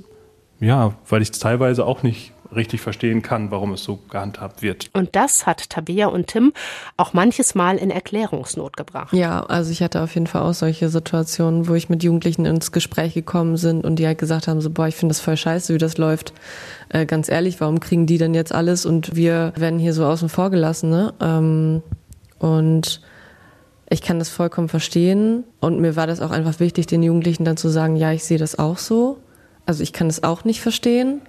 ja, 0.60 0.94
weil 1.08 1.22
ich 1.22 1.32
es 1.32 1.40
teilweise 1.40 1.86
auch 1.86 2.04
nicht 2.04 2.33
richtig 2.56 2.82
verstehen 2.82 3.22
kann, 3.22 3.52
warum 3.52 3.74
es 3.74 3.84
so 3.84 4.00
gehandhabt 4.10 4.62
wird. 4.62 4.90
Und 4.94 5.16
das 5.16 5.46
hat 5.46 5.70
Tabea 5.70 6.08
und 6.08 6.28
Tim 6.28 6.54
auch 6.98 7.14
manches 7.14 7.56
Mal 7.56 7.78
in 7.78 7.90
Erklärungsnot 7.90 8.78
gebracht. 8.78 9.14
Ja, 9.14 9.44
also 9.44 9.72
ich 9.72 9.82
hatte 9.82 10.02
auf 10.02 10.14
jeden 10.14 10.28
Fall 10.28 10.44
auch 10.44 10.54
solche 10.54 10.90
Situationen, 10.90 11.68
wo 11.68 11.74
ich 11.74 11.90
mit 11.90 12.04
Jugendlichen 12.04 12.46
ins 12.46 12.72
Gespräch 12.72 13.14
gekommen 13.14 13.58
sind 13.58 13.86
und 13.86 13.98
die 13.98 14.08
halt 14.08 14.18
gesagt 14.18 14.48
haben, 14.48 14.62
so, 14.62 14.70
boah, 14.70 14.88
ich 14.88 14.96
finde 14.96 15.14
das 15.14 15.20
voll 15.20 15.38
scheiße, 15.38 15.74
wie 15.74 15.78
das 15.78 15.98
läuft. 15.98 16.34
Äh, 16.90 17.06
ganz 17.06 17.30
ehrlich, 17.30 17.60
warum 17.62 17.80
kriegen 17.80 18.06
die 18.06 18.18
denn 18.18 18.34
jetzt 18.34 18.54
alles 18.54 18.86
und 18.86 19.16
wir 19.16 19.54
werden 19.56 19.80
hier 19.80 19.94
so 19.94 20.06
außen 20.06 20.30
vor 20.30 20.50
gelassen, 20.50 20.90
ne? 20.90 21.14
Ähm, 21.22 21.84
und 22.40 23.02
ich 23.90 24.02
kann 24.02 24.20
das 24.20 24.30
vollkommen 24.30 24.70
verstehen 24.70 25.44
und 25.60 25.80
mir 25.80 25.96
war 25.96 26.08
das 26.08 26.20
auch 26.20 26.32
einfach 26.32 26.60
wichtig, 26.60 26.88
den 26.88 27.04
Jugendlichen 27.04 27.46
dann 27.46 27.58
zu 27.58 27.70
sagen, 27.70 27.96
ja, 27.96 28.12
ich 28.12 28.24
sehe 28.24 28.38
das 28.40 28.58
auch 28.58 28.78
so. 28.78 29.20
Also 29.66 29.84
ich 29.84 29.94
kann 29.94 30.08
das 30.08 30.24
auch 30.24 30.44
nicht 30.44 30.62
verstehen 30.62 31.22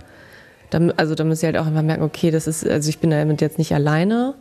also 0.97 1.15
da 1.15 1.25
müssen 1.25 1.41
sie 1.41 1.47
halt 1.47 1.59
auch 1.59 1.67
immer 1.67 1.83
merken, 1.83 2.03
okay, 2.03 2.31
das 2.31 2.47
ist, 2.47 2.67
also 2.67 2.89
ich 2.89 2.99
bin 2.99 3.11
damit 3.11 3.41
jetzt 3.41 3.59
nicht 3.59 3.75
alleine. 3.75 4.35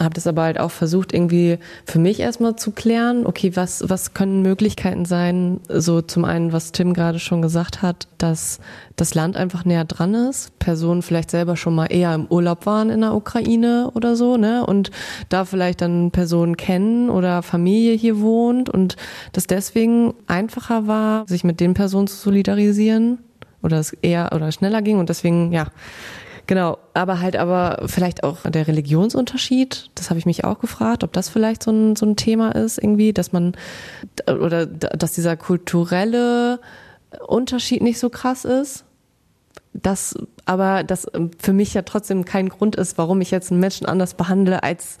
Habe 0.00 0.14
das 0.14 0.26
aber 0.26 0.42
halt 0.42 0.60
auch 0.60 0.70
versucht, 0.70 1.14
irgendwie 1.14 1.58
für 1.86 1.98
mich 1.98 2.20
erstmal 2.20 2.56
zu 2.56 2.72
klären, 2.72 3.24
okay, 3.26 3.56
was, 3.56 3.82
was 3.88 4.12
können 4.12 4.42
Möglichkeiten 4.42 5.06
sein? 5.06 5.60
So 5.68 6.02
zum 6.02 6.24
einen, 6.24 6.52
was 6.52 6.72
Tim 6.72 6.92
gerade 6.92 7.18
schon 7.18 7.40
gesagt 7.40 7.80
hat, 7.80 8.06
dass 8.18 8.60
das 8.96 9.14
Land 9.14 9.36
einfach 9.36 9.64
näher 9.64 9.84
dran 9.84 10.14
ist, 10.14 10.58
Personen 10.58 11.00
vielleicht 11.00 11.30
selber 11.30 11.56
schon 11.56 11.74
mal 11.74 11.86
eher 11.86 12.14
im 12.14 12.26
Urlaub 12.26 12.66
waren 12.66 12.90
in 12.90 13.00
der 13.00 13.14
Ukraine 13.14 13.90
oder 13.94 14.16
so, 14.16 14.36
ne? 14.36 14.66
Und 14.66 14.90
da 15.30 15.46
vielleicht 15.46 15.80
dann 15.80 16.10
Personen 16.10 16.58
kennen 16.58 17.08
oder 17.08 17.42
Familie 17.42 17.94
hier 17.94 18.20
wohnt 18.20 18.68
und 18.68 18.96
das 19.32 19.46
deswegen 19.46 20.14
einfacher 20.26 20.86
war, 20.86 21.26
sich 21.26 21.42
mit 21.42 21.60
den 21.60 21.72
Personen 21.72 22.06
zu 22.06 22.16
solidarisieren 22.16 23.18
oder 23.66 23.78
es 23.78 23.92
eher 23.92 24.30
oder 24.32 24.50
schneller 24.52 24.80
ging 24.80 24.98
und 24.98 25.10
deswegen, 25.10 25.52
ja, 25.52 25.66
Genau, 26.46 26.78
aber 26.94 27.20
halt 27.20 27.36
aber 27.36 27.82
vielleicht 27.86 28.22
auch 28.22 28.48
der 28.48 28.68
Religionsunterschied, 28.68 29.90
das 29.96 30.10
habe 30.10 30.20
ich 30.20 30.26
mich 30.26 30.44
auch 30.44 30.60
gefragt, 30.60 31.02
ob 31.02 31.12
das 31.12 31.28
vielleicht 31.28 31.62
so 31.62 31.72
ein, 31.72 31.96
so 31.96 32.06
ein 32.06 32.14
Thema 32.14 32.52
ist 32.52 32.78
irgendwie, 32.78 33.12
dass 33.12 33.32
man 33.32 33.56
oder 34.28 34.64
dass 34.64 35.12
dieser 35.12 35.36
kulturelle 35.36 36.60
Unterschied 37.26 37.82
nicht 37.82 37.98
so 37.98 38.10
krass 38.10 38.44
ist. 38.44 38.84
Das 39.72 40.14
aber 40.46 40.84
das 40.84 41.08
für 41.38 41.52
mich 41.52 41.74
ja 41.74 41.82
trotzdem 41.82 42.24
kein 42.24 42.48
Grund 42.48 42.76
ist, 42.76 42.96
warum 42.96 43.20
ich 43.20 43.32
jetzt 43.32 43.50
einen 43.50 43.60
Menschen 43.60 43.86
anders 43.86 44.14
behandle 44.14 44.62
als 44.62 44.98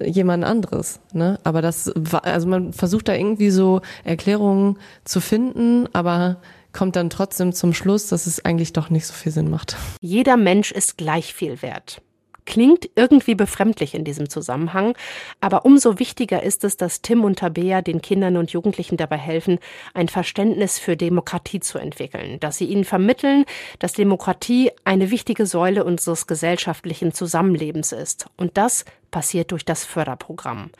jemand 0.00 0.44
anderes. 0.44 1.00
Ne? 1.12 1.38
Aber 1.44 1.60
das 1.60 1.92
also 2.22 2.48
man 2.48 2.72
versucht 2.72 3.08
da 3.08 3.14
irgendwie 3.14 3.50
so 3.50 3.82
Erklärungen 4.04 4.78
zu 5.04 5.20
finden, 5.20 5.86
aber 5.92 6.38
kommt 6.72 6.96
dann 6.96 7.10
trotzdem 7.10 7.52
zum 7.52 7.72
Schluss, 7.74 8.08
dass 8.08 8.26
es 8.26 8.44
eigentlich 8.44 8.72
doch 8.72 8.90
nicht 8.90 9.06
so 9.06 9.12
viel 9.12 9.32
Sinn 9.32 9.50
macht. 9.50 9.76
Jeder 10.00 10.36
Mensch 10.36 10.72
ist 10.72 10.96
gleich 10.96 11.34
viel 11.34 11.62
wert. 11.62 12.00
Klingt 12.48 12.88
irgendwie 12.94 13.34
befremdlich 13.34 13.94
in 13.94 14.04
diesem 14.04 14.30
Zusammenhang, 14.30 14.94
aber 15.38 15.66
umso 15.66 15.98
wichtiger 15.98 16.42
ist 16.42 16.64
es, 16.64 16.78
dass 16.78 17.02
Tim 17.02 17.22
und 17.22 17.40
Tabea 17.40 17.82
den 17.82 18.00
Kindern 18.00 18.38
und 18.38 18.52
Jugendlichen 18.52 18.96
dabei 18.96 19.18
helfen, 19.18 19.58
ein 19.92 20.08
Verständnis 20.08 20.78
für 20.78 20.96
Demokratie 20.96 21.60
zu 21.60 21.76
entwickeln, 21.76 22.40
dass 22.40 22.56
sie 22.56 22.64
ihnen 22.64 22.84
vermitteln, 22.84 23.44
dass 23.80 23.92
Demokratie 23.92 24.70
eine 24.84 25.10
wichtige 25.10 25.44
Säule 25.44 25.84
unseres 25.84 26.26
gesellschaftlichen 26.26 27.12
Zusammenlebens 27.12 27.92
ist. 27.92 28.30
Und 28.38 28.56
das 28.56 28.86
passiert 29.10 29.52
durch 29.52 29.66
das 29.66 29.84
Förderprogramm. 29.84 30.70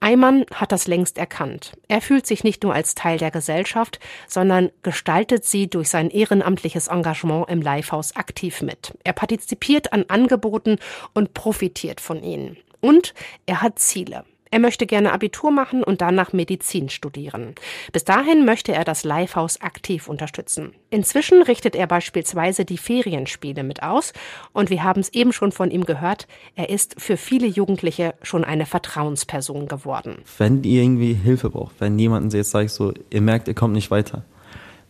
Eimann 0.00 0.44
hat 0.54 0.72
das 0.72 0.86
längst 0.86 1.18
erkannt. 1.18 1.72
Er 1.88 2.00
fühlt 2.00 2.26
sich 2.26 2.44
nicht 2.44 2.62
nur 2.62 2.74
als 2.74 2.94
Teil 2.94 3.18
der 3.18 3.30
Gesellschaft, 3.30 3.98
sondern 4.26 4.70
gestaltet 4.82 5.44
sie 5.44 5.68
durch 5.68 5.88
sein 5.88 6.10
ehrenamtliches 6.10 6.88
Engagement 6.88 7.48
im 7.48 7.60
Livehaus 7.60 8.14
aktiv 8.14 8.62
mit. 8.62 8.96
Er 9.04 9.12
partizipiert 9.12 9.92
an 9.92 10.04
Angeboten 10.08 10.78
und 11.14 11.34
profitiert 11.34 12.00
von 12.00 12.22
ihnen. 12.22 12.56
Und 12.80 13.12
er 13.46 13.60
hat 13.60 13.78
Ziele. 13.78 14.24
Er 14.50 14.58
möchte 14.58 14.86
gerne 14.86 15.12
Abitur 15.12 15.50
machen 15.50 15.82
und 15.82 16.00
danach 16.00 16.32
Medizin 16.32 16.88
studieren. 16.88 17.54
Bis 17.92 18.04
dahin 18.04 18.44
möchte 18.44 18.72
er 18.72 18.84
das 18.84 19.04
Livehaus 19.04 19.60
aktiv 19.60 20.08
unterstützen. 20.08 20.72
Inzwischen 20.90 21.42
richtet 21.42 21.76
er 21.76 21.86
beispielsweise 21.86 22.64
die 22.64 22.78
Ferienspiele 22.78 23.62
mit 23.62 23.82
aus 23.82 24.12
und 24.52 24.70
wir 24.70 24.82
haben 24.84 25.00
es 25.00 25.10
eben 25.10 25.32
schon 25.32 25.52
von 25.52 25.70
ihm 25.70 25.84
gehört, 25.84 26.26
er 26.54 26.70
ist 26.70 27.00
für 27.00 27.16
viele 27.16 27.46
Jugendliche 27.46 28.14
schon 28.22 28.44
eine 28.44 28.66
Vertrauensperson 28.66 29.68
geworden. 29.68 30.22
Wenn 30.38 30.62
ihr 30.64 30.82
irgendwie 30.82 31.14
Hilfe 31.14 31.50
braucht, 31.50 31.74
wenn 31.80 31.98
jemanden 31.98 32.30
jetzt 32.30 32.50
sagt 32.50 32.70
so, 32.70 32.92
ihr 33.10 33.20
merkt, 33.20 33.48
ihr 33.48 33.54
kommt 33.54 33.74
nicht 33.74 33.90
weiter, 33.90 34.24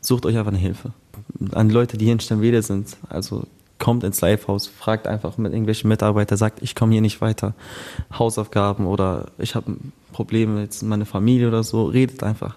sucht 0.00 0.26
euch 0.26 0.36
einfach 0.36 0.52
eine 0.52 0.58
Hilfe. 0.58 0.92
An 1.52 1.70
Leute, 1.70 1.98
die 1.98 2.06
hier 2.06 2.14
in 2.14 2.20
Sternwede 2.20 2.62
sind, 2.62 2.96
also 3.08 3.44
kommt 3.78 4.04
ins 4.04 4.20
Livehaus, 4.20 4.66
fragt 4.66 5.06
einfach 5.06 5.38
mit 5.38 5.52
irgendwelchen 5.52 5.88
Mitarbeitern, 5.88 6.38
sagt, 6.38 6.62
ich 6.62 6.74
komme 6.74 6.92
hier 6.92 7.00
nicht 7.00 7.20
weiter, 7.20 7.54
Hausaufgaben 8.16 8.86
oder 8.86 9.26
ich 9.38 9.54
habe 9.54 9.76
Probleme 10.12 10.62
jetzt 10.62 10.82
in 10.82 10.88
meiner 10.88 11.06
Familie 11.06 11.48
oder 11.48 11.62
so, 11.62 11.84
redet 11.84 12.22
einfach. 12.22 12.56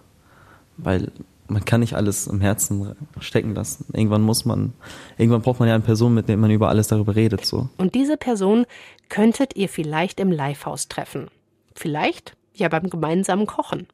Weil 0.78 1.12
man 1.48 1.66
kann 1.66 1.82
nicht 1.82 1.96
alles 1.96 2.28
im 2.28 2.42
Herzen 2.42 2.96
stecken 3.20 3.54
lassen. 3.54 3.86
Irgendwann 3.94 4.22
muss 4.22 4.46
man, 4.46 4.74
irgendwann 5.18 5.42
braucht 5.42 5.60
man 5.60 5.68
ja 5.68 5.76
eine 5.76 5.84
Person, 5.84 6.14
mit 6.14 6.30
der 6.30 6.38
man 6.38 6.50
über 6.50 6.70
alles 6.70 6.88
darüber 6.88 7.16
redet. 7.16 7.46
So. 7.46 7.70
Und 7.78 7.94
diese 7.94 8.18
Person 8.18 8.66
könntet 9.10 9.56
ihr 9.56 9.70
vielleicht 9.70 10.20
im 10.20 10.32
Livehaus 10.32 10.88
treffen. 10.88 11.28
Vielleicht 11.76 12.36
ja 12.54 12.70
beim 12.70 12.90
gemeinsamen 12.90 13.46
Kochen. 13.46 13.88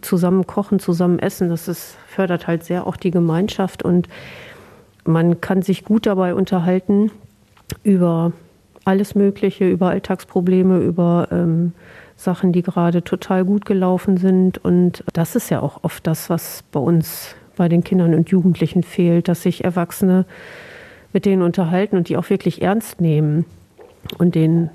Zusammen 0.00 0.46
kochen, 0.46 0.80
zusammen 0.80 1.18
essen, 1.18 1.50
das 1.50 1.68
ist, 1.68 1.96
fördert 2.06 2.46
halt 2.46 2.64
sehr 2.64 2.86
auch 2.86 2.96
die 2.96 3.10
Gemeinschaft 3.10 3.82
und 3.82 4.08
man 5.04 5.40
kann 5.40 5.62
sich 5.62 5.84
gut 5.84 6.06
dabei 6.06 6.34
unterhalten 6.34 7.10
über 7.82 8.32
alles 8.84 9.14
Mögliche, 9.14 9.68
über 9.68 9.90
Alltagsprobleme, 9.90 10.78
über 10.78 11.28
ähm, 11.30 11.72
Sachen, 12.16 12.52
die 12.52 12.62
gerade 12.62 13.02
total 13.02 13.44
gut 13.44 13.64
gelaufen 13.64 14.16
sind. 14.16 14.58
Und 14.58 15.04
das 15.12 15.36
ist 15.36 15.50
ja 15.50 15.60
auch 15.60 15.82
oft 15.82 16.06
das, 16.06 16.30
was 16.30 16.62
bei 16.70 16.80
uns, 16.80 17.34
bei 17.56 17.68
den 17.68 17.82
Kindern 17.82 18.14
und 18.14 18.30
Jugendlichen 18.30 18.82
fehlt, 18.82 19.28
dass 19.28 19.42
sich 19.42 19.64
Erwachsene 19.64 20.26
mit 21.12 21.24
denen 21.24 21.42
unterhalten 21.42 21.96
und 21.96 22.08
die 22.08 22.16
auch 22.16 22.28
wirklich 22.28 22.62
ernst 22.62 23.00
nehmen 23.00 23.44
und 24.18 24.34
denen 24.34 24.70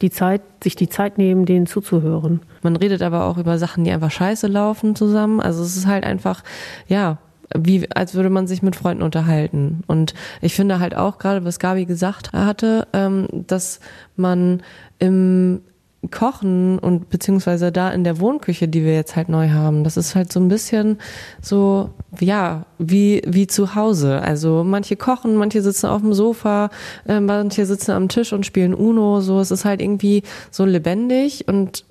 die 0.00 0.10
Zeit, 0.10 0.40
sich 0.62 0.76
die 0.76 0.88
Zeit 0.88 1.18
nehmen, 1.18 1.44
denen 1.44 1.66
zuzuhören. 1.66 2.40
Man 2.62 2.76
redet 2.76 3.02
aber 3.02 3.24
auch 3.26 3.36
über 3.36 3.58
Sachen, 3.58 3.84
die 3.84 3.90
einfach 3.90 4.10
scheiße 4.10 4.46
laufen 4.46 4.96
zusammen. 4.96 5.40
Also 5.40 5.62
es 5.62 5.76
ist 5.76 5.86
halt 5.86 6.04
einfach, 6.04 6.42
ja, 6.88 7.18
wie 7.56 7.90
als 7.90 8.14
würde 8.14 8.30
man 8.30 8.46
sich 8.46 8.62
mit 8.62 8.76
Freunden 8.76 9.02
unterhalten. 9.02 9.82
Und 9.86 10.14
ich 10.40 10.54
finde 10.54 10.80
halt 10.80 10.96
auch 10.96 11.18
gerade, 11.18 11.44
was 11.44 11.58
Gabi 11.58 11.84
gesagt 11.84 12.32
hatte, 12.32 12.86
ähm, 12.92 13.26
dass 13.30 13.80
man 14.16 14.62
im 14.98 15.62
Kochen 16.10 16.78
und 16.78 17.10
beziehungsweise 17.10 17.70
da 17.72 17.90
in 17.90 18.04
der 18.04 18.20
Wohnküche, 18.20 18.68
die 18.68 18.84
wir 18.84 18.94
jetzt 18.94 19.16
halt 19.16 19.28
neu 19.28 19.50
haben, 19.50 19.84
das 19.84 19.98
ist 19.98 20.14
halt 20.14 20.32
so 20.32 20.40
ein 20.40 20.48
bisschen 20.48 20.98
so, 21.42 21.90
ja, 22.18 22.64
wie, 22.78 23.20
wie 23.26 23.46
zu 23.46 23.74
Hause. 23.74 24.22
Also 24.22 24.64
manche 24.64 24.96
kochen, 24.96 25.36
manche 25.36 25.60
sitzen 25.60 25.86
auf 25.86 26.00
dem 26.00 26.14
Sofa, 26.14 26.70
äh, 27.06 27.20
manche 27.20 27.66
sitzen 27.66 27.90
am 27.90 28.08
Tisch 28.08 28.32
und 28.32 28.46
spielen 28.46 28.72
Uno, 28.72 29.20
so. 29.20 29.40
Es 29.40 29.50
ist 29.50 29.66
halt 29.66 29.82
irgendwie 29.82 30.22
so 30.50 30.64
lebendig 30.64 31.46
und 31.48 31.84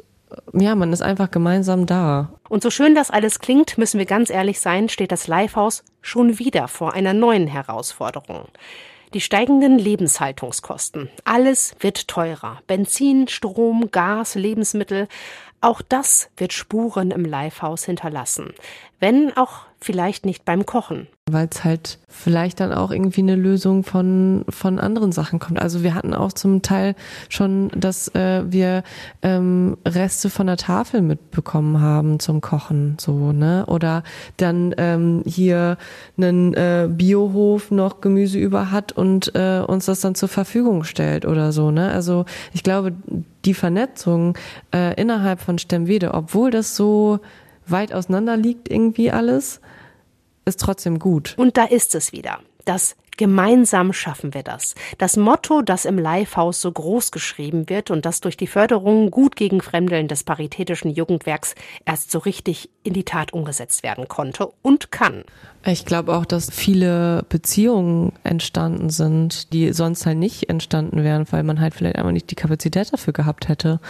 ja, 0.54 0.76
man 0.76 0.94
ist 0.94 1.02
einfach 1.02 1.32
gemeinsam 1.32 1.86
da. 1.86 2.34
Und 2.50 2.64
so 2.64 2.70
schön 2.70 2.96
das 2.96 3.12
alles 3.12 3.40
klingt, 3.40 3.78
müssen 3.78 3.98
wir 3.98 4.06
ganz 4.06 4.30
ehrlich 4.30 4.60
sein, 4.60 4.90
steht 4.90 5.12
das 5.12 5.28
Livehouse 5.28 5.84
schon 6.02 6.40
wieder 6.40 6.68
vor 6.68 6.94
einer 6.94 7.14
neuen 7.14 7.48
Herausforderung. 7.48 8.48
Die 9.14 9.22
steigenden 9.22 9.80
Lebenshaltungskosten. 9.80 11.10
Alles 11.26 11.76
wird 11.80 12.08
teurer. 12.08 12.62
Benzin, 12.68 13.28
Strom, 13.28 13.90
Gas, 13.92 14.36
Lebensmittel. 14.36 15.08
Auch 15.62 15.82
das 15.82 16.30
wird 16.38 16.54
Spuren 16.54 17.10
im 17.10 17.26
Livehouse 17.26 17.86
hinterlassen. 17.86 18.54
Wenn 19.00 19.36
auch 19.36 19.62
vielleicht 19.82 20.26
nicht 20.26 20.46
beim 20.46 20.66
Kochen. 20.66 21.08
Weil 21.32 21.48
es 21.52 21.64
halt 21.64 22.00
vielleicht 22.08 22.60
dann 22.60 22.74
auch 22.74 22.92
irgendwie 22.92 23.22
eine 23.22 23.36
Lösung 23.36 23.84
von, 23.84 24.44
von 24.50 24.80
anderen 24.80 25.12
Sachen 25.12 25.40
kommt. 25.40 25.62
Also 25.62 25.84
wir 25.84 25.94
hatten 25.94 26.14
auch 26.14 26.34
zum 26.34 26.62
Teil 26.62 26.96
schon, 27.30 27.70
dass 27.70 28.14
äh, 28.16 28.44
wir 28.52 28.84
ähm, 29.22 29.78
Reste 29.86 30.30
von 30.30 30.48
der 30.48 30.58
Tafel 30.58 31.02
mitbekommen 31.02 31.80
haben 31.80 32.20
zum 32.20 32.42
Kochen, 32.42 32.98
so, 33.00 33.32
ne? 33.32 33.66
Oder 33.68 34.04
dann 34.38 34.74
ähm, 34.78 35.24
hier 35.26 35.78
einen 36.18 36.54
äh, 36.56 36.90
Biohof 36.92 37.72
noch 37.72 38.02
Gemüse 38.02 38.40
über 38.40 38.72
hat 38.72 38.92
und 38.92 39.34
äh, 39.36 39.62
uns 39.66 39.86
das 39.86 40.02
dann 40.02 40.16
zur 40.16 40.30
Verfügung 40.30 40.84
stellt 40.84 41.26
oder 41.26 41.52
so, 41.52 41.72
ne? 41.72 41.92
Also 41.92 42.26
ich 42.54 42.64
glaube, 42.64 42.94
die 43.46 43.54
Vernetzung 43.54 44.38
äh, 44.74 45.00
innerhalb 45.00 45.40
von 45.40 45.58
Stemwede, 45.58 46.14
obwohl 46.14 46.52
das 46.52 46.76
so 46.76 47.20
weit 47.68 47.94
auseinander 47.94 48.36
liegt 48.36 48.70
irgendwie 48.70 49.12
alles, 49.12 49.62
ist 50.46 50.60
trotzdem 50.60 51.00
gut. 51.00 51.36
Und 51.38 51.58
da 51.58 51.66
ist 51.66 51.96
es 51.96 52.12
wieder. 52.12 52.40
Das 52.66 52.96
Gemeinsam 53.20 53.92
schaffen 53.92 54.34
wir 54.34 54.44
das. 54.44 54.76
Das 54.98 55.18
Motto, 55.18 55.62
das 55.62 55.84
im 55.84 55.98
Livehaus 55.98 56.62
so 56.62 56.72
groß 56.72 57.12
geschrieben 57.12 57.68
wird 57.68 57.92
und 57.92 58.06
das 58.06 58.22
durch 58.22 58.38
die 58.38 58.48
Förderung 58.48 59.12
gut 59.12 59.36
gegen 59.36 59.60
Fremdeln 59.60 60.08
des 60.08 60.24
Paritätischen 60.24 60.90
Jugendwerks 60.90 61.54
erst 61.84 62.12
so 62.12 62.20
richtig 62.20 62.70
in 62.84 62.94
die 62.94 63.04
Tat 63.04 63.34
umgesetzt 63.34 63.84
werden 63.84 64.08
konnte 64.08 64.48
und 64.62 64.94
kann. 64.94 65.26
Ich 65.66 65.84
glaube 65.84 66.16
auch, 66.16 66.24
dass 66.24 66.50
viele 66.50 67.26
Beziehungen 67.28 68.14
entstanden 68.24 68.90
sind, 68.90 69.52
die 69.52 69.74
sonst 69.74 70.06
halt 70.06 70.18
nicht 70.18 70.50
entstanden 70.50 71.04
wären, 71.04 71.26
weil 71.30 71.44
man 71.44 71.60
halt 71.60 71.74
vielleicht 71.74 71.98
einfach 71.98 72.14
nicht 72.14 72.32
die 72.32 72.36
Kapazität 72.36 72.94
dafür 72.94 73.12
gehabt 73.12 73.50
hätte. 73.50 73.82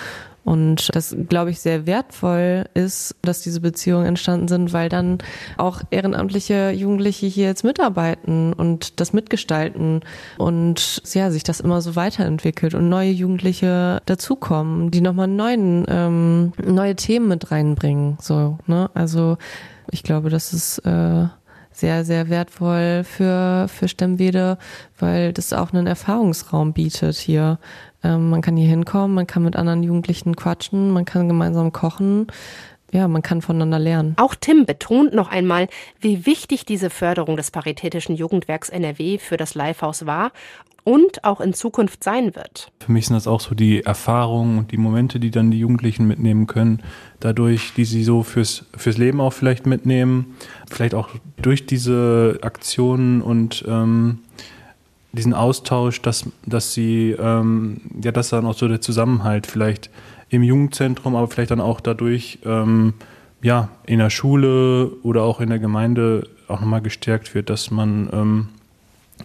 Und 0.49 0.89
das, 0.95 1.15
glaube 1.29 1.51
ich, 1.51 1.59
sehr 1.59 1.85
wertvoll 1.85 2.65
ist, 2.73 3.15
dass 3.21 3.41
diese 3.41 3.61
Beziehungen 3.61 4.07
entstanden 4.07 4.47
sind, 4.47 4.73
weil 4.73 4.89
dann 4.89 5.19
auch 5.57 5.83
ehrenamtliche 5.91 6.71
Jugendliche 6.71 7.27
hier 7.27 7.45
jetzt 7.45 7.63
mitarbeiten 7.63 8.53
und 8.53 8.99
das 8.99 9.13
mitgestalten 9.13 10.01
und 10.39 11.03
ja, 11.13 11.29
sich 11.29 11.43
das 11.43 11.59
immer 11.59 11.81
so 11.81 11.95
weiterentwickelt 11.95 12.73
und 12.73 12.89
neue 12.89 13.11
Jugendliche 13.11 14.01
dazukommen, 14.07 14.89
die 14.89 15.01
nochmal 15.01 15.27
neuen, 15.27 15.85
ähm, 15.87 16.53
neue 16.65 16.95
Themen 16.95 17.27
mit 17.27 17.51
reinbringen. 17.51 18.17
So, 18.19 18.57
ne? 18.65 18.89
Also 18.95 19.37
ich 19.91 20.01
glaube, 20.01 20.31
das 20.31 20.51
ist 20.51 20.79
äh, 20.79 21.27
sehr, 21.79 22.05
sehr 22.05 22.29
wertvoll 22.29 23.03
für, 23.03 23.67
für 23.67 23.87
Stemmwede, 23.87 24.57
weil 24.97 25.33
das 25.33 25.53
auch 25.53 25.73
einen 25.73 25.87
Erfahrungsraum 25.87 26.73
bietet 26.73 27.15
hier. 27.17 27.59
Ähm, 28.03 28.29
man 28.29 28.41
kann 28.41 28.57
hier 28.57 28.69
hinkommen, 28.69 29.15
man 29.15 29.27
kann 29.27 29.43
mit 29.43 29.55
anderen 29.55 29.83
Jugendlichen 29.83 30.35
quatschen, 30.35 30.91
man 30.91 31.05
kann 31.05 31.27
gemeinsam 31.27 31.71
kochen. 31.71 32.27
Ja, 32.91 33.07
man 33.07 33.21
kann 33.21 33.43
voneinander 33.43 33.77
lernen. 33.77 34.15
Auch 34.17 34.33
Tim 34.33 34.65
betont 34.65 35.13
noch 35.13 35.29
einmal, 35.29 35.67
wie 35.99 36.25
wichtig 36.25 36.65
diese 36.65 36.89
Förderung 36.89 37.37
des 37.37 37.51
Paritätischen 37.51 38.15
Jugendwerks 38.15 38.69
NRW 38.69 39.19
für 39.19 39.37
das 39.37 39.53
Livehaus 39.53 40.07
war 40.07 40.31
und 40.89 41.23
auch 41.23 41.39
in 41.39 41.53
Zukunft 41.53 42.03
sein 42.03 42.35
wird. 42.35 42.71
Für 42.79 42.91
mich 42.91 43.05
sind 43.05 43.13
das 43.13 43.27
auch 43.27 43.41
so 43.41 43.53
die 43.53 43.85
Erfahrungen 43.85 44.57
und 44.57 44.71
die 44.71 44.77
Momente, 44.77 45.19
die 45.19 45.29
dann 45.29 45.51
die 45.51 45.59
Jugendlichen 45.59 46.07
mitnehmen 46.07 46.47
können, 46.47 46.81
dadurch, 47.19 47.73
die 47.75 47.85
sie 47.85 48.03
so 48.03 48.23
fürs, 48.23 48.65
fürs 48.75 48.97
Leben 48.97 49.21
auch 49.21 49.31
vielleicht 49.31 49.67
mitnehmen, 49.67 50.35
vielleicht 50.67 50.95
auch 50.95 51.09
durch 51.39 51.67
diese 51.67 52.39
Aktionen 52.41 53.21
und 53.21 53.63
ähm, 53.67 54.17
diesen 55.11 55.35
Austausch, 55.35 56.01
dass, 56.01 56.25
dass 56.47 56.73
sie, 56.73 57.15
ähm, 57.19 57.81
ja, 58.03 58.11
dass 58.11 58.29
dann 58.29 58.47
auch 58.47 58.55
so 58.55 58.67
der 58.67 58.81
Zusammenhalt 58.81 59.45
vielleicht 59.45 59.91
im 60.29 60.41
Jugendzentrum, 60.41 61.15
aber 61.15 61.27
vielleicht 61.27 61.51
dann 61.51 61.61
auch 61.61 61.81
dadurch, 61.81 62.39
ähm, 62.45 62.95
ja, 63.43 63.69
in 63.85 63.99
der 63.99 64.09
Schule 64.09 64.89
oder 65.03 65.21
auch 65.21 65.39
in 65.39 65.49
der 65.49 65.59
Gemeinde 65.59 66.27
auch 66.47 66.61
nochmal 66.61 66.81
gestärkt 66.81 67.35
wird, 67.35 67.51
dass 67.51 67.69
man 67.69 68.09
ähm, 68.11 68.47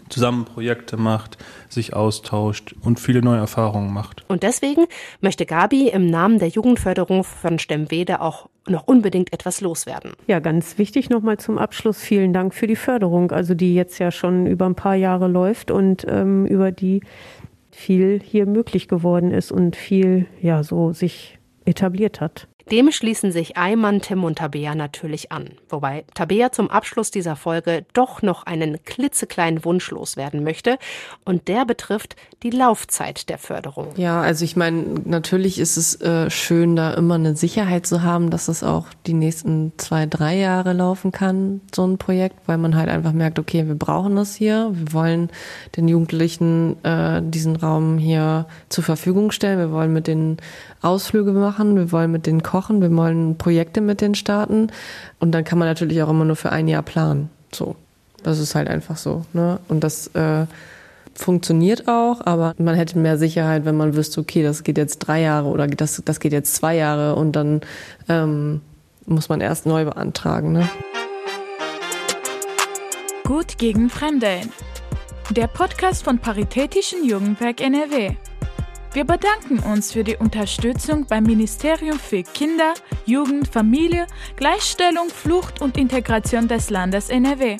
zusammen 0.08 0.44
Projekte 0.44 0.96
macht, 0.96 1.38
sich 1.68 1.94
austauscht 1.94 2.74
und 2.80 3.00
viele 3.00 3.22
neue 3.22 3.38
Erfahrungen 3.38 3.92
macht. 3.92 4.24
Und 4.28 4.42
deswegen 4.42 4.86
möchte 5.20 5.46
Gabi 5.46 5.88
im 5.88 6.06
Namen 6.06 6.38
der 6.38 6.48
Jugendförderung 6.48 7.24
von 7.24 7.58
Stemwede 7.58 8.20
auch 8.20 8.48
noch 8.66 8.86
unbedingt 8.86 9.32
etwas 9.32 9.60
loswerden. 9.60 10.12
Ja, 10.26 10.40
ganz 10.40 10.78
wichtig 10.78 11.10
nochmal 11.10 11.38
zum 11.38 11.58
Abschluss. 11.58 11.98
Vielen 12.00 12.32
Dank 12.32 12.54
für 12.54 12.66
die 12.66 12.76
Förderung, 12.76 13.30
also 13.30 13.54
die 13.54 13.74
jetzt 13.74 13.98
ja 13.98 14.10
schon 14.10 14.46
über 14.46 14.66
ein 14.66 14.74
paar 14.74 14.94
Jahre 14.94 15.28
läuft 15.28 15.70
und 15.70 16.06
ähm, 16.08 16.46
über 16.46 16.72
die 16.72 17.02
viel 17.70 18.20
hier 18.22 18.46
möglich 18.46 18.88
geworden 18.88 19.32
ist 19.32 19.50
und 19.50 19.76
viel 19.76 20.26
ja 20.40 20.62
so 20.62 20.92
sich 20.92 21.38
etabliert 21.64 22.20
hat. 22.20 22.46
Dem 22.70 22.90
schließen 22.90 23.30
sich 23.30 23.56
Ayman, 23.56 24.00
Tim 24.00 24.24
und 24.24 24.38
Tabea 24.38 24.74
natürlich 24.74 25.30
an. 25.30 25.50
Wobei 25.68 26.04
Tabea 26.14 26.50
zum 26.50 26.70
Abschluss 26.70 27.10
dieser 27.10 27.36
Folge 27.36 27.84
doch 27.92 28.22
noch 28.22 28.44
einen 28.44 28.82
klitzekleinen 28.84 29.64
Wunsch 29.64 29.90
loswerden 29.90 30.42
möchte. 30.44 30.78
Und 31.24 31.48
der 31.48 31.66
betrifft 31.66 32.16
die 32.42 32.50
Laufzeit 32.50 33.28
der 33.28 33.38
Förderung. 33.38 33.88
Ja, 33.96 34.20
also 34.20 34.44
ich 34.44 34.56
meine, 34.56 34.82
natürlich 35.04 35.58
ist 35.58 35.76
es 35.76 36.00
äh, 36.00 36.30
schön, 36.30 36.76
da 36.76 36.94
immer 36.94 37.16
eine 37.16 37.36
Sicherheit 37.36 37.86
zu 37.86 38.02
haben, 38.02 38.30
dass 38.30 38.48
es 38.48 38.62
auch 38.62 38.86
die 39.06 39.14
nächsten 39.14 39.72
zwei, 39.76 40.06
drei 40.06 40.36
Jahre 40.36 40.72
laufen 40.72 41.12
kann, 41.12 41.60
so 41.74 41.86
ein 41.86 41.98
Projekt, 41.98 42.36
weil 42.46 42.58
man 42.58 42.76
halt 42.76 42.88
einfach 42.88 43.12
merkt, 43.12 43.38
okay, 43.38 43.66
wir 43.66 43.74
brauchen 43.74 44.16
das 44.16 44.34
hier. 44.34 44.70
Wir 44.72 44.92
wollen 44.92 45.30
den 45.76 45.88
Jugendlichen 45.88 46.82
äh, 46.82 47.20
diesen 47.22 47.56
Raum 47.56 47.98
hier 47.98 48.46
zur 48.68 48.84
Verfügung 48.84 49.30
stellen. 49.30 49.58
Wir 49.58 49.70
wollen 49.70 49.92
mit 49.92 50.06
den 50.06 50.38
Ausflüge 50.80 51.32
machen. 51.32 51.76
Wir 51.76 51.92
wollen 51.92 52.12
mit 52.12 52.26
denen 52.26 52.42
kochen. 52.54 52.80
Wir 52.80 52.96
wollen 52.96 53.36
Projekte 53.36 53.80
mit 53.80 54.00
denen 54.00 54.14
starten. 54.14 54.68
Und 55.18 55.32
dann 55.32 55.42
kann 55.42 55.58
man 55.58 55.66
natürlich 55.66 56.00
auch 56.04 56.10
immer 56.10 56.24
nur 56.24 56.36
für 56.36 56.52
ein 56.52 56.68
Jahr 56.68 56.84
planen. 56.84 57.28
So. 57.52 57.74
Das 58.22 58.38
ist 58.38 58.54
halt 58.54 58.68
einfach 58.68 58.96
so. 58.96 59.24
Ne? 59.32 59.58
Und 59.66 59.82
das 59.82 60.06
äh, 60.14 60.46
funktioniert 61.14 61.88
auch, 61.88 62.24
aber 62.24 62.54
man 62.56 62.76
hätte 62.76 62.96
mehr 62.96 63.18
Sicherheit, 63.18 63.64
wenn 63.64 63.76
man 63.76 63.96
wüsste, 63.96 64.20
okay, 64.20 64.44
das 64.44 64.62
geht 64.62 64.78
jetzt 64.78 65.00
drei 65.00 65.20
Jahre 65.20 65.48
oder 65.48 65.66
das, 65.66 66.00
das 66.04 66.20
geht 66.20 66.32
jetzt 66.32 66.54
zwei 66.54 66.76
Jahre 66.76 67.16
und 67.16 67.32
dann 67.32 67.60
ähm, 68.08 68.60
muss 69.04 69.28
man 69.28 69.40
erst 69.40 69.66
neu 69.66 69.84
beantragen. 69.84 70.52
Ne? 70.52 70.68
Gut 73.24 73.58
gegen 73.58 73.90
Fremdeln. 73.90 74.52
Der 75.30 75.48
Podcast 75.48 76.04
von 76.04 76.20
Paritätischen 76.20 77.04
Jugendwerk 77.04 77.60
NRW. 77.60 78.14
Wir 78.94 79.04
bedanken 79.04 79.58
uns 79.58 79.90
für 79.90 80.04
die 80.04 80.16
Unterstützung 80.16 81.04
beim 81.06 81.24
Ministerium 81.24 81.98
für 81.98 82.22
Kinder, 82.22 82.74
Jugend, 83.06 83.48
Familie, 83.48 84.06
Gleichstellung, 84.36 85.08
Flucht 85.08 85.60
und 85.60 85.76
Integration 85.76 86.46
des 86.46 86.70
Landes 86.70 87.08
NRW. 87.08 87.56